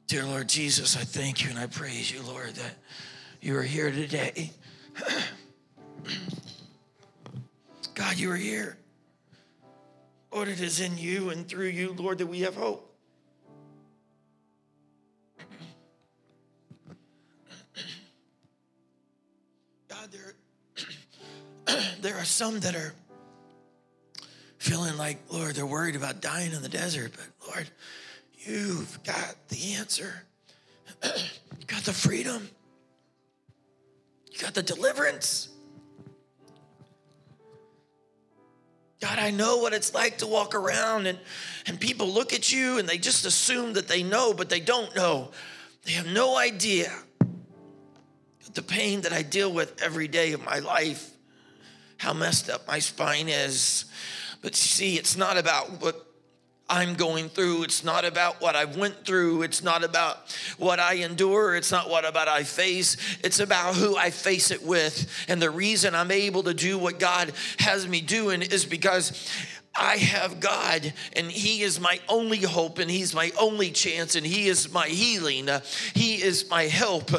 Dear 0.08 0.26
Lord 0.26 0.50
Jesus, 0.50 0.98
I 0.98 1.04
thank 1.04 1.44
you 1.44 1.52
and 1.52 1.60
I 1.60 1.68
praise 1.68 2.12
you, 2.12 2.24
Lord, 2.24 2.56
that 2.56 2.78
you 3.40 3.56
are 3.56 3.62
here 3.62 3.92
today. 3.92 4.50
God, 7.94 8.18
you 8.18 8.32
are 8.32 8.36
here. 8.36 8.76
Lord, 10.32 10.48
it 10.48 10.62
is 10.62 10.80
in 10.80 10.98
you 10.98 11.30
and 11.30 11.48
through 11.48 11.68
you, 11.68 11.94
Lord, 11.94 12.18
that 12.18 12.26
we 12.26 12.40
have 12.40 12.56
hope. 12.56 12.93
There 20.14 20.34
there 22.02 22.16
are 22.18 22.26
some 22.26 22.60
that 22.60 22.76
are 22.76 22.94
feeling 24.58 24.96
like, 24.98 25.18
Lord, 25.30 25.56
they're 25.56 25.66
worried 25.66 25.96
about 25.96 26.22
dying 26.22 26.54
in 26.54 26.62
the 26.62 26.70
desert, 26.70 27.12
but 27.12 27.50
Lord, 27.50 27.70
you've 28.38 29.00
got 29.04 29.36
the 29.50 29.74
answer. 29.74 30.24
you 31.04 31.66
got 31.68 31.84
the 31.84 31.94
freedom. 31.94 32.48
You 34.32 34.40
got 34.40 34.54
the 34.54 34.64
deliverance. 34.64 35.50
God, 39.02 39.20
I 39.20 39.32
know 39.32 39.58
what 39.58 39.74
it's 39.74 39.94
like 39.94 40.20
to 40.20 40.28
walk 40.28 40.56
around 40.56 41.08
and, 41.08 41.20
and 41.66 41.80
people 41.80 42.08
look 42.08 42.34
at 42.34 42.54
you 42.54 42.78
and 42.78 42.88
they 42.88 42.98
just 42.98 43.26
assume 43.26 43.74
that 43.74 43.88
they 43.88 44.02
know, 44.02 44.34
but 44.34 44.48
they 44.48 44.62
don't 44.62 44.96
know. 44.96 45.32
They 45.84 45.92
have 45.94 46.08
no 46.08 46.38
idea 46.38 46.92
the 48.54 48.62
pain 48.62 49.02
that 49.02 49.14
I 49.14 49.22
deal 49.22 49.52
with 49.52 49.82
every 49.82 50.08
day 50.08 50.34
of 50.34 50.44
my 50.44 50.60
life, 50.60 51.10
how 51.98 52.14
messed 52.14 52.50
up 52.50 52.68
my 52.68 52.80
spine 52.80 53.30
is. 53.30 53.86
But 54.42 54.56
see, 54.56 54.98
it's 54.98 55.16
not 55.16 55.38
about 55.38 55.82
what 55.82 56.06
I'm 56.70 56.96
going 56.96 57.30
through. 57.30 57.64
It's 57.64 57.84
not 57.84 58.06
about 58.06 58.42
what 58.42 58.56
I 58.56 58.66
went 58.66 59.06
through. 59.06 59.44
It's 59.44 59.64
not 59.64 59.84
about 59.84 60.18
what 60.58 60.80
I 60.80 60.96
endure. 60.96 61.56
It's 61.56 61.72
not 61.72 61.90
what 61.90 62.06
about 62.06 62.28
I 62.28 62.44
face. 62.44 62.98
It's 63.24 63.40
about 63.40 63.76
who 63.76 63.98
I 63.98 64.10
face 64.10 64.50
it 64.50 64.64
with. 64.64 65.10
And 65.28 65.42
the 65.42 65.52
reason 65.52 65.94
I'm 65.94 66.12
able 66.12 66.44
to 66.44 66.54
do 66.54 66.78
what 66.78 67.00
God 67.00 67.34
has 67.60 67.88
me 67.88 68.02
doing 68.02 68.42
is 68.42 68.66
because 68.66 69.30
I 69.76 69.98
have 69.98 70.40
God, 70.40 70.94
and 71.16 71.32
He 71.32 71.64
is 71.64 71.80
my 71.80 72.00
only 72.08 72.38
hope, 72.38 72.78
and 72.78 72.92
He's 72.92 73.16
my 73.16 73.32
only 73.40 73.72
chance, 73.72 74.16
and 74.16 74.24
He 74.24 74.48
is 74.48 74.72
my 74.72 74.88
healing. 74.88 75.50
He 75.96 76.22
is 76.22 76.48
my 76.48 76.64
help 76.66 77.10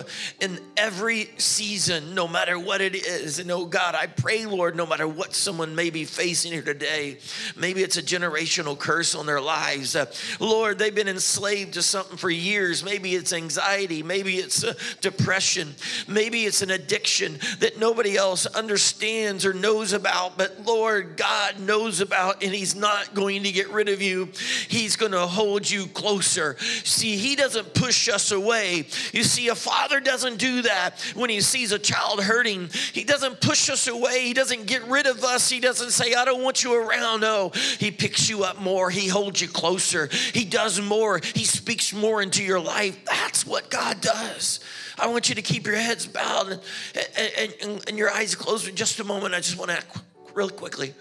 in 0.41 0.61
every 0.77 1.31
season, 1.37 2.15
no 2.15 2.29
matter 2.29 2.57
what 2.57 2.81
it 2.81 2.95
is. 2.95 3.41
And 3.41 3.51
oh 3.51 3.65
God, 3.65 3.97
I 3.97 4.07
pray, 4.07 4.47
Lord, 4.47 4.77
no 4.77 4.87
matter 4.87 5.09
what 5.09 5.35
someone 5.35 5.75
may 5.75 5.91
be 5.91 6.05
facing 6.05 6.53
here 6.53 6.63
today, 6.63 7.19
maybe 7.57 7.83
it's 7.83 7.97
a 7.97 8.03
generational 8.03 8.79
curse 8.79 9.17
on 9.17 9.27
their 9.27 9.41
lives. 9.41 9.97
Lord, 10.39 10.79
they've 10.79 10.95
been 10.95 11.09
enslaved 11.09 11.75
to 11.75 11.83
something 11.83 12.17
for 12.17 12.31
years. 12.31 12.85
Maybe 12.85 13.17
it's 13.17 13.33
anxiety, 13.33 14.05
maybe 14.05 14.37
it's 14.37 14.63
uh, 14.63 14.75
depression, 15.01 15.75
maybe 16.07 16.45
it's 16.45 16.63
an 16.63 16.71
addiction 16.71 17.41
that 17.59 17.81
nobody 17.81 18.17
else 18.17 18.47
understands 18.47 19.45
or 19.45 19.53
knows 19.53 19.93
about, 19.93 20.39
but 20.39 20.61
Lord, 20.65 21.17
God 21.17 21.59
knows 21.59 22.01
about 22.01 22.44
and 22.45 22.55
He's 22.55 22.75
not 22.75 23.15
going 23.15 23.43
to 23.43 23.53
get 23.53 23.71
rid 23.71 23.89
of 23.89 24.03
you. 24.03 24.29
He's 24.69 24.97
going 24.97 25.13
to 25.13 25.27
hold 25.27 25.69
you 25.69 25.87
closer. 25.87 26.57
See, 26.85 27.17
He 27.17 27.35
doesn't 27.35 27.75
push 27.75 28.09
us 28.09 28.31
away. 28.31 28.87
You 29.13 29.25
see, 29.25 29.49
a 29.49 29.55
father 29.55 30.01
doesn't 30.01 30.37
do 30.37 30.63
that 30.63 31.01
when 31.15 31.31
he 31.31 31.41
sees 31.41 31.73
a 31.73 31.79
child 31.79 32.23
hurting. 32.23 32.69
He 32.93 33.05
doesn't 33.05 33.41
push 33.41 33.71
us 33.71 33.87
away. 33.89 34.23
He 34.23 34.35
doesn't 34.35 34.67
get 34.67 34.85
rid 34.85 35.07
of 35.07 35.25
us. 35.25 35.49
He 35.49 35.61
doesn't 35.61 35.91
say, 35.91 36.15
I 36.15 36.25
don't 36.25 36.43
want 36.43 36.63
you 36.63 36.75
around. 36.75 37.21
No, 37.21 37.51
He 37.79 37.91
picks 37.91 38.29
you 38.29 38.45
up 38.45 38.61
more. 38.61 38.91
He 38.91 39.09
holds 39.09 39.41
you 39.41 39.49
closer. 39.49 40.09
He 40.33 40.45
does 40.45 40.81
more. 40.81 41.21
He 41.35 41.45
speaks 41.45 41.93
more 41.93 42.23
into 42.23 42.43
your 42.43 42.61
life. 42.61 43.05
That's 43.07 43.47
what 43.47 43.71
God 43.71 44.01
does. 44.01 44.61
I 44.99 45.09
want 45.09 45.29
you 45.29 45.35
to 45.35 45.43
keep 45.43 45.67
your 45.67 45.77
heads 45.77 46.07
bowed 46.07 46.53
and, 46.53 46.61
and, 47.17 47.55
and, 47.63 47.89
and 47.89 47.99
your 47.99 48.11
eyes 48.11 48.35
closed 48.35 48.67
for 48.67 48.73
just 48.73 49.01
a 49.01 49.05
moment. 49.05 49.35
I 49.35 49.39
just 49.39 49.59
want 49.59 49.71
to 49.71 49.79
act 49.79 49.99
real 50.35 50.51
quickly 50.51 50.95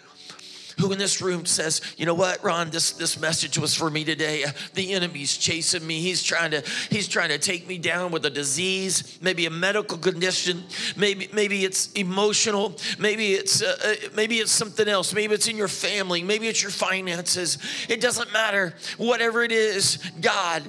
who 0.79 0.91
in 0.91 0.99
this 0.99 1.21
room 1.21 1.45
says, 1.45 1.81
you 1.97 2.05
know 2.05 2.13
what, 2.13 2.43
Ron, 2.43 2.69
this, 2.69 2.91
this 2.93 3.19
message 3.19 3.57
was 3.57 3.75
for 3.75 3.89
me 3.89 4.03
today. 4.03 4.45
The 4.73 4.93
enemy's 4.93 5.37
chasing 5.37 5.85
me. 5.85 6.01
He's 6.01 6.23
trying 6.23 6.51
to, 6.51 6.63
he's 6.89 7.07
trying 7.07 7.29
to 7.29 7.37
take 7.37 7.67
me 7.67 7.77
down 7.77 8.11
with 8.11 8.25
a 8.25 8.29
disease, 8.29 9.19
maybe 9.21 9.45
a 9.45 9.49
medical 9.49 9.97
condition, 9.97 10.63
maybe, 10.95 11.29
maybe 11.33 11.63
it's 11.63 11.91
emotional, 11.93 12.77
maybe 12.99 13.33
it's, 13.33 13.61
uh, 13.61 13.75
uh, 13.83 14.09
maybe 14.15 14.37
it's 14.37 14.51
something 14.51 14.87
else. 14.87 15.13
Maybe 15.13 15.33
it's 15.33 15.47
in 15.47 15.57
your 15.57 15.67
family, 15.67 16.23
maybe 16.23 16.47
it's 16.47 16.61
your 16.61 16.71
finances. 16.71 17.57
It 17.89 18.01
doesn't 18.01 18.31
matter. 18.33 18.73
Whatever 18.97 19.43
it 19.43 19.51
is, 19.51 19.97
God 20.21 20.63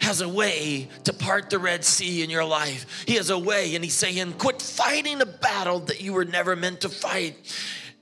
has 0.00 0.20
a 0.20 0.28
way 0.28 0.88
to 1.04 1.12
part 1.12 1.50
the 1.50 1.58
Red 1.58 1.84
Sea 1.84 2.22
in 2.22 2.30
your 2.30 2.44
life. 2.44 3.04
He 3.06 3.14
has 3.16 3.30
a 3.30 3.38
way, 3.38 3.74
and 3.74 3.84
He's 3.84 3.94
saying, 3.94 4.34
Quit 4.34 4.62
fighting 4.62 5.20
a 5.20 5.26
battle 5.26 5.80
that 5.80 6.00
you 6.00 6.12
were 6.12 6.24
never 6.24 6.54
meant 6.56 6.82
to 6.82 6.88
fight. 6.88 7.36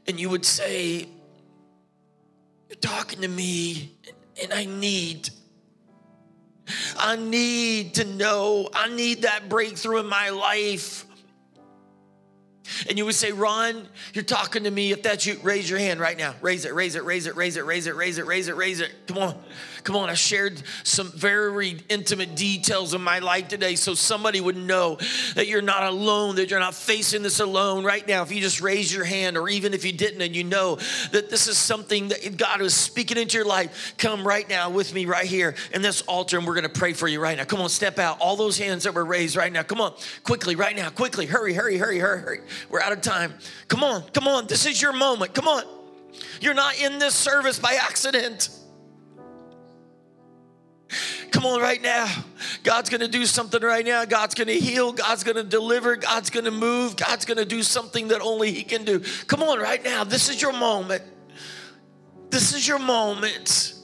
And 0.06 0.20
you 0.20 0.30
would 0.30 0.44
say, 0.44 1.08
you're 2.68 2.76
talking 2.80 3.22
to 3.22 3.28
me, 3.28 3.96
and 4.42 4.52
I 4.52 4.64
need. 4.64 5.30
I 6.98 7.16
need 7.16 7.94
to 7.94 8.04
know. 8.04 8.68
I 8.74 8.88
need 8.88 9.22
that 9.22 9.48
breakthrough 9.48 10.00
in 10.00 10.06
my 10.06 10.30
life. 10.30 11.04
And 12.88 12.98
you 12.98 13.04
would 13.04 13.14
say, 13.14 13.30
Ron, 13.30 13.86
you're 14.12 14.24
talking 14.24 14.64
to 14.64 14.70
me. 14.70 14.90
If 14.90 15.02
that's 15.02 15.24
you, 15.24 15.38
raise 15.42 15.70
your 15.70 15.78
hand 15.78 16.00
right 16.00 16.18
now. 16.18 16.34
Raise 16.40 16.64
it, 16.64 16.74
raise 16.74 16.96
it, 16.96 17.04
raise 17.04 17.26
it, 17.26 17.36
raise 17.36 17.56
it, 17.56 17.64
raise 17.64 17.86
it, 17.86 17.94
raise 17.94 18.18
it, 18.18 18.26
raise 18.26 18.48
it, 18.48 18.56
raise 18.56 18.80
it. 18.80 18.90
Come 19.06 19.18
on. 19.18 19.42
Come 19.86 19.94
on. 19.94 20.10
I 20.10 20.14
shared 20.14 20.60
some 20.82 21.12
very 21.12 21.78
intimate 21.88 22.34
details 22.34 22.92
of 22.92 23.00
my 23.00 23.20
life 23.20 23.46
today 23.46 23.76
so 23.76 23.94
somebody 23.94 24.40
would 24.40 24.56
know 24.56 24.98
that 25.36 25.46
you're 25.46 25.62
not 25.62 25.84
alone, 25.84 26.34
that 26.36 26.50
you're 26.50 26.58
not 26.58 26.74
facing 26.74 27.22
this 27.22 27.38
alone 27.38 27.84
right 27.84 28.06
now. 28.06 28.22
If 28.22 28.32
you 28.32 28.40
just 28.40 28.60
raise 28.60 28.92
your 28.92 29.04
hand, 29.04 29.36
or 29.36 29.48
even 29.48 29.74
if 29.74 29.84
you 29.84 29.92
didn't, 29.92 30.20
and 30.22 30.34
you 30.34 30.42
know 30.42 30.74
that 31.12 31.30
this 31.30 31.46
is 31.46 31.56
something 31.56 32.08
that 32.08 32.36
God 32.36 32.60
is 32.62 32.74
speaking 32.74 33.16
into 33.16 33.36
your 33.36 33.46
life, 33.46 33.94
come 33.96 34.26
right 34.26 34.48
now 34.48 34.70
with 34.70 34.92
me 34.92 35.06
right 35.06 35.24
here 35.24 35.54
in 35.72 35.82
this 35.82 36.02
altar, 36.02 36.36
and 36.36 36.44
we're 36.44 36.54
going 36.54 36.64
to 36.64 36.80
pray 36.80 36.92
for 36.92 37.06
you 37.06 37.20
right 37.20 37.38
now. 37.38 37.44
Come 37.44 37.60
on, 37.60 37.68
step 37.68 38.00
out. 38.00 38.18
All 38.18 38.34
those 38.34 38.58
hands 38.58 38.82
that 38.82 38.92
were 38.94 39.04
raised 39.04 39.36
right 39.36 39.52
now. 39.52 39.62
Come 39.62 39.80
on, 39.80 39.94
quickly, 40.24 40.56
right 40.56 40.74
now, 40.74 40.90
quickly. 40.90 41.26
Hurry, 41.26 41.54
hurry, 41.54 41.78
hurry, 41.78 42.00
hurry, 42.00 42.20
hurry. 42.22 42.40
We're 42.70 42.80
out 42.80 42.90
of 42.90 43.02
time. 43.02 43.34
Come 43.68 43.84
on, 43.84 44.02
come 44.12 44.26
on. 44.26 44.48
This 44.48 44.66
is 44.66 44.82
your 44.82 44.92
moment. 44.92 45.32
Come 45.32 45.46
on. 45.46 45.62
You're 46.40 46.54
not 46.54 46.76
in 46.80 46.98
this 46.98 47.14
service 47.14 47.60
by 47.60 47.78
accident. 47.80 48.48
Come 51.36 51.44
on, 51.44 51.60
right 51.60 51.82
now. 51.82 52.10
God's 52.62 52.88
gonna 52.88 53.08
do 53.08 53.26
something 53.26 53.60
right 53.60 53.84
now. 53.84 54.06
God's 54.06 54.34
gonna 54.34 54.52
heal. 54.52 54.90
God's 54.90 55.22
gonna 55.22 55.42
deliver. 55.42 55.94
God's 55.96 56.30
gonna 56.30 56.50
move. 56.50 56.96
God's 56.96 57.26
gonna 57.26 57.44
do 57.44 57.62
something 57.62 58.08
that 58.08 58.22
only 58.22 58.52
He 58.52 58.62
can 58.62 58.86
do. 58.86 59.02
Come 59.26 59.42
on, 59.42 59.58
right 59.58 59.84
now. 59.84 60.02
This 60.02 60.30
is 60.30 60.40
your 60.40 60.54
moment. 60.54 61.02
This 62.30 62.54
is 62.54 62.66
your 62.66 62.78
moment. 62.78 63.74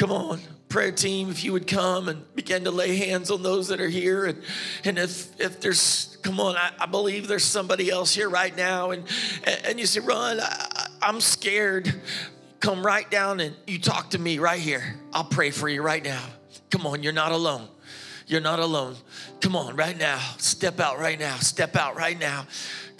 Come 0.00 0.12
on 0.12 0.40
prayer 0.70 0.92
team, 0.92 1.28
if 1.30 1.44
you 1.44 1.52
would 1.52 1.66
come 1.66 2.08
and 2.08 2.24
begin 2.36 2.62
to 2.62 2.70
lay 2.70 2.96
hands 2.96 3.30
on 3.30 3.42
those 3.42 3.68
that 3.68 3.80
are 3.80 3.88
here. 3.88 4.24
And, 4.26 4.42
and 4.84 4.98
if, 4.98 5.38
if 5.38 5.60
there's, 5.60 6.16
come 6.22 6.38
on, 6.38 6.56
I, 6.56 6.70
I 6.78 6.86
believe 6.86 7.26
there's 7.26 7.44
somebody 7.44 7.90
else 7.90 8.14
here 8.14 8.30
right 8.30 8.56
now. 8.56 8.92
And, 8.92 9.04
and 9.64 9.80
you 9.80 9.86
say, 9.86 9.98
Ron, 9.98 10.38
I, 10.40 10.86
I'm 11.02 11.20
scared. 11.20 11.92
Come 12.60 12.86
right 12.86 13.10
down 13.10 13.40
and 13.40 13.54
you 13.66 13.80
talk 13.80 14.10
to 14.10 14.18
me 14.18 14.38
right 14.38 14.60
here. 14.60 14.94
I'll 15.12 15.24
pray 15.24 15.50
for 15.50 15.68
you 15.68 15.82
right 15.82 16.04
now. 16.04 16.24
Come 16.70 16.86
on, 16.86 17.02
you're 17.02 17.12
not 17.12 17.32
alone. 17.32 17.66
You're 18.28 18.40
not 18.40 18.60
alone. 18.60 18.94
Come 19.40 19.56
on, 19.56 19.74
right 19.74 19.98
now. 19.98 20.20
Step 20.38 20.78
out 20.78 21.00
right 21.00 21.18
now. 21.18 21.34
Step 21.38 21.74
out 21.74 21.96
right 21.96 22.18
now. 22.18 22.46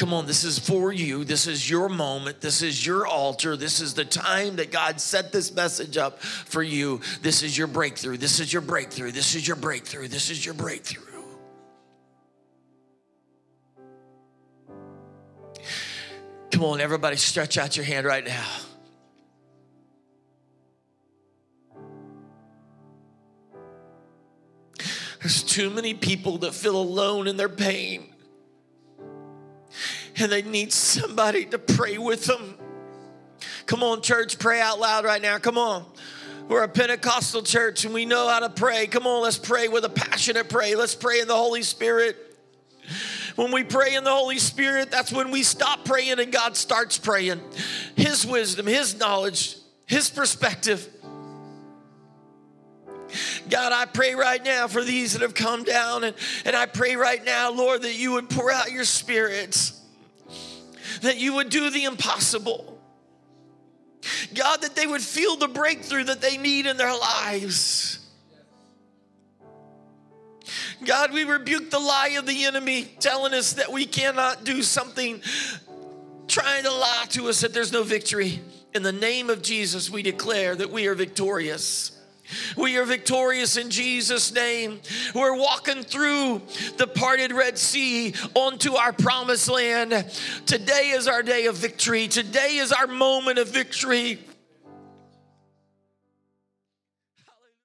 Come 0.01 0.15
on, 0.15 0.25
this 0.25 0.45
is 0.45 0.59
for 0.59 0.95
you. 0.95 1.25
This 1.25 1.47
is 1.47 1.69
your 1.69 1.91
moment. 1.91 2.41
This 2.41 2.63
is 2.63 2.87
your 2.87 3.07
altar. 3.07 3.55
This 3.55 3.83
is 3.83 3.93
the 3.93 4.07
time 4.07 4.57
that 4.57 4.73
God 4.73 4.99
set 4.99 5.31
this 5.31 5.55
message 5.55 5.99
up 5.99 6.23
for 6.23 6.63
you. 6.63 7.03
This 7.21 7.43
is 7.43 7.59
your 7.59 7.67
breakthrough. 7.67 8.17
This 8.17 8.41
is 8.41 8.51
your 8.51 8.63
breakthrough. 8.63 9.11
This 9.11 9.35
is 9.35 9.47
your 9.47 9.57
breakthrough. 9.57 10.09
This 10.09 10.31
is 10.31 10.43
your 10.43 10.55
breakthrough. 10.55 11.03
Come 16.51 16.65
on, 16.65 16.81
everybody, 16.81 17.17
stretch 17.17 17.59
out 17.59 17.77
your 17.77 17.85
hand 17.85 18.07
right 18.07 18.25
now. 18.25 18.47
There's 25.21 25.43
too 25.43 25.69
many 25.69 25.93
people 25.93 26.39
that 26.39 26.55
feel 26.55 26.81
alone 26.81 27.29
in 27.29 27.37
their 27.37 27.51
pain 27.51 28.15
and 30.21 30.31
they 30.31 30.43
need 30.43 30.73
somebody 30.73 31.45
to 31.47 31.59
pray 31.59 31.99
with 31.99 32.27
them. 32.27 32.57
Come 33.67 33.83
on, 33.83 34.03
church, 34.03 34.39
pray 34.39 34.61
out 34.61 34.79
loud 34.79 35.05
right 35.05 35.23
now. 35.23 35.39
Come 35.39 35.59
on. 35.59 35.85
We're 36.49 36.65
a 36.65 36.69
Pentecostal 36.69 37.43
church 37.43 37.85
and 37.85 37.95
we 37.95 38.05
know 38.05 38.29
how 38.29 38.41
to 38.41 38.51
pray. 38.51 38.87
Come 38.89 39.07
on, 39.07 39.23
let's 39.23 39.39
pray 39.39 39.69
with 39.69 39.85
a 39.85 39.89
passionate 39.89 40.49
pray. 40.49 40.75
Let's 40.75 40.95
pray 40.95 41.21
in 41.21 41.29
the 41.29 41.37
Holy 41.37 41.63
Spirit. 41.63 42.17
When 43.37 43.53
we 43.53 43.63
pray 43.63 43.95
in 43.95 44.03
the 44.03 44.11
Holy 44.11 44.39
Spirit, 44.39 44.91
that's 44.91 45.13
when 45.13 45.31
we 45.31 45.45
stop 45.45 45.85
praying 45.85 46.19
and 46.19 46.33
God 46.33 46.57
starts 46.57 46.99
praying. 46.99 47.41
His 47.95 48.27
wisdom, 48.27 48.67
His 48.67 48.99
knowledge, 48.99 49.57
His 49.87 50.11
perspective. 50.11 50.87
God, 53.49 53.73
I 53.73 53.87
pray 53.87 54.15
right 54.15 54.45
now 54.45 54.69
for 54.69 54.83
these 54.83 55.13
that 55.13 55.23
have 55.23 55.35
come 55.35 55.65
down, 55.65 56.05
and, 56.05 56.15
and 56.45 56.55
I 56.55 56.67
pray 56.67 56.97
right 56.97 57.25
now, 57.25 57.53
Lord, 57.53 57.83
that 57.83 57.95
you 57.95 58.13
would 58.13 58.29
pour 58.29 58.53
out 58.53 58.71
your 58.71 58.85
spirits 58.85 59.80
that 61.03 61.19
you 61.19 61.35
would 61.35 61.49
do 61.49 61.71
the 61.71 61.85
impossible. 61.85 62.79
God, 64.35 64.63
that 64.63 64.75
they 64.75 64.87
would 64.87 65.03
feel 65.03 65.37
the 65.37 65.49
breakthrough 65.49 66.05
that 66.05 66.21
they 66.21 66.37
need 66.39 66.67
in 66.67 66.77
their 66.77 66.97
lives. 66.97 67.99
God, 70.85 71.13
we 71.13 71.25
rebuke 71.25 71.71
the 71.71 71.79
lie 71.79 72.17
of 72.19 72.27
the 72.27 72.45
enemy 72.45 72.85
telling 73.01 73.35
us 73.35 73.55
that 73.55 73.71
we 73.71 73.85
cannot 73.85 74.45
do 74.45 74.63
something, 74.63 75.21
trying 76.27 76.65
to 76.65 76.73
lie 76.73 77.07
to 77.11 77.29
us 77.29 77.43
that 77.43 77.53
there's 77.53 77.73
no 77.73 77.83
victory. 77.83 78.41
In 78.75 78.83
the 78.83 78.93
name 78.93 79.29
of 79.29 79.43
Jesus, 79.43 79.91
we 79.91 80.03
declare 80.03 80.55
that 80.57 80.71
we 80.71 80.87
are 80.87 80.95
victorious. 80.95 82.00
We 82.57 82.77
are 82.77 82.85
victorious 82.85 83.57
in 83.57 83.71
Jesus' 83.71 84.33
name. 84.33 84.81
We're 85.15 85.37
walking 85.37 85.83
through 85.83 86.43
the 86.77 86.87
parted 86.87 87.33
Red 87.33 87.59
Sea 87.59 88.15
onto 88.35 88.75
our 88.75 88.93
promised 88.93 89.49
land. 89.49 89.93
Today 90.47 90.91
is 90.91 91.07
our 91.09 91.23
day 91.23 91.47
of 91.47 91.57
victory. 91.57 92.09
Today 92.09 92.57
is 92.57 92.73
our 92.73 92.87
moment 92.87 93.39
of 93.39 93.49
victory. 93.49 94.19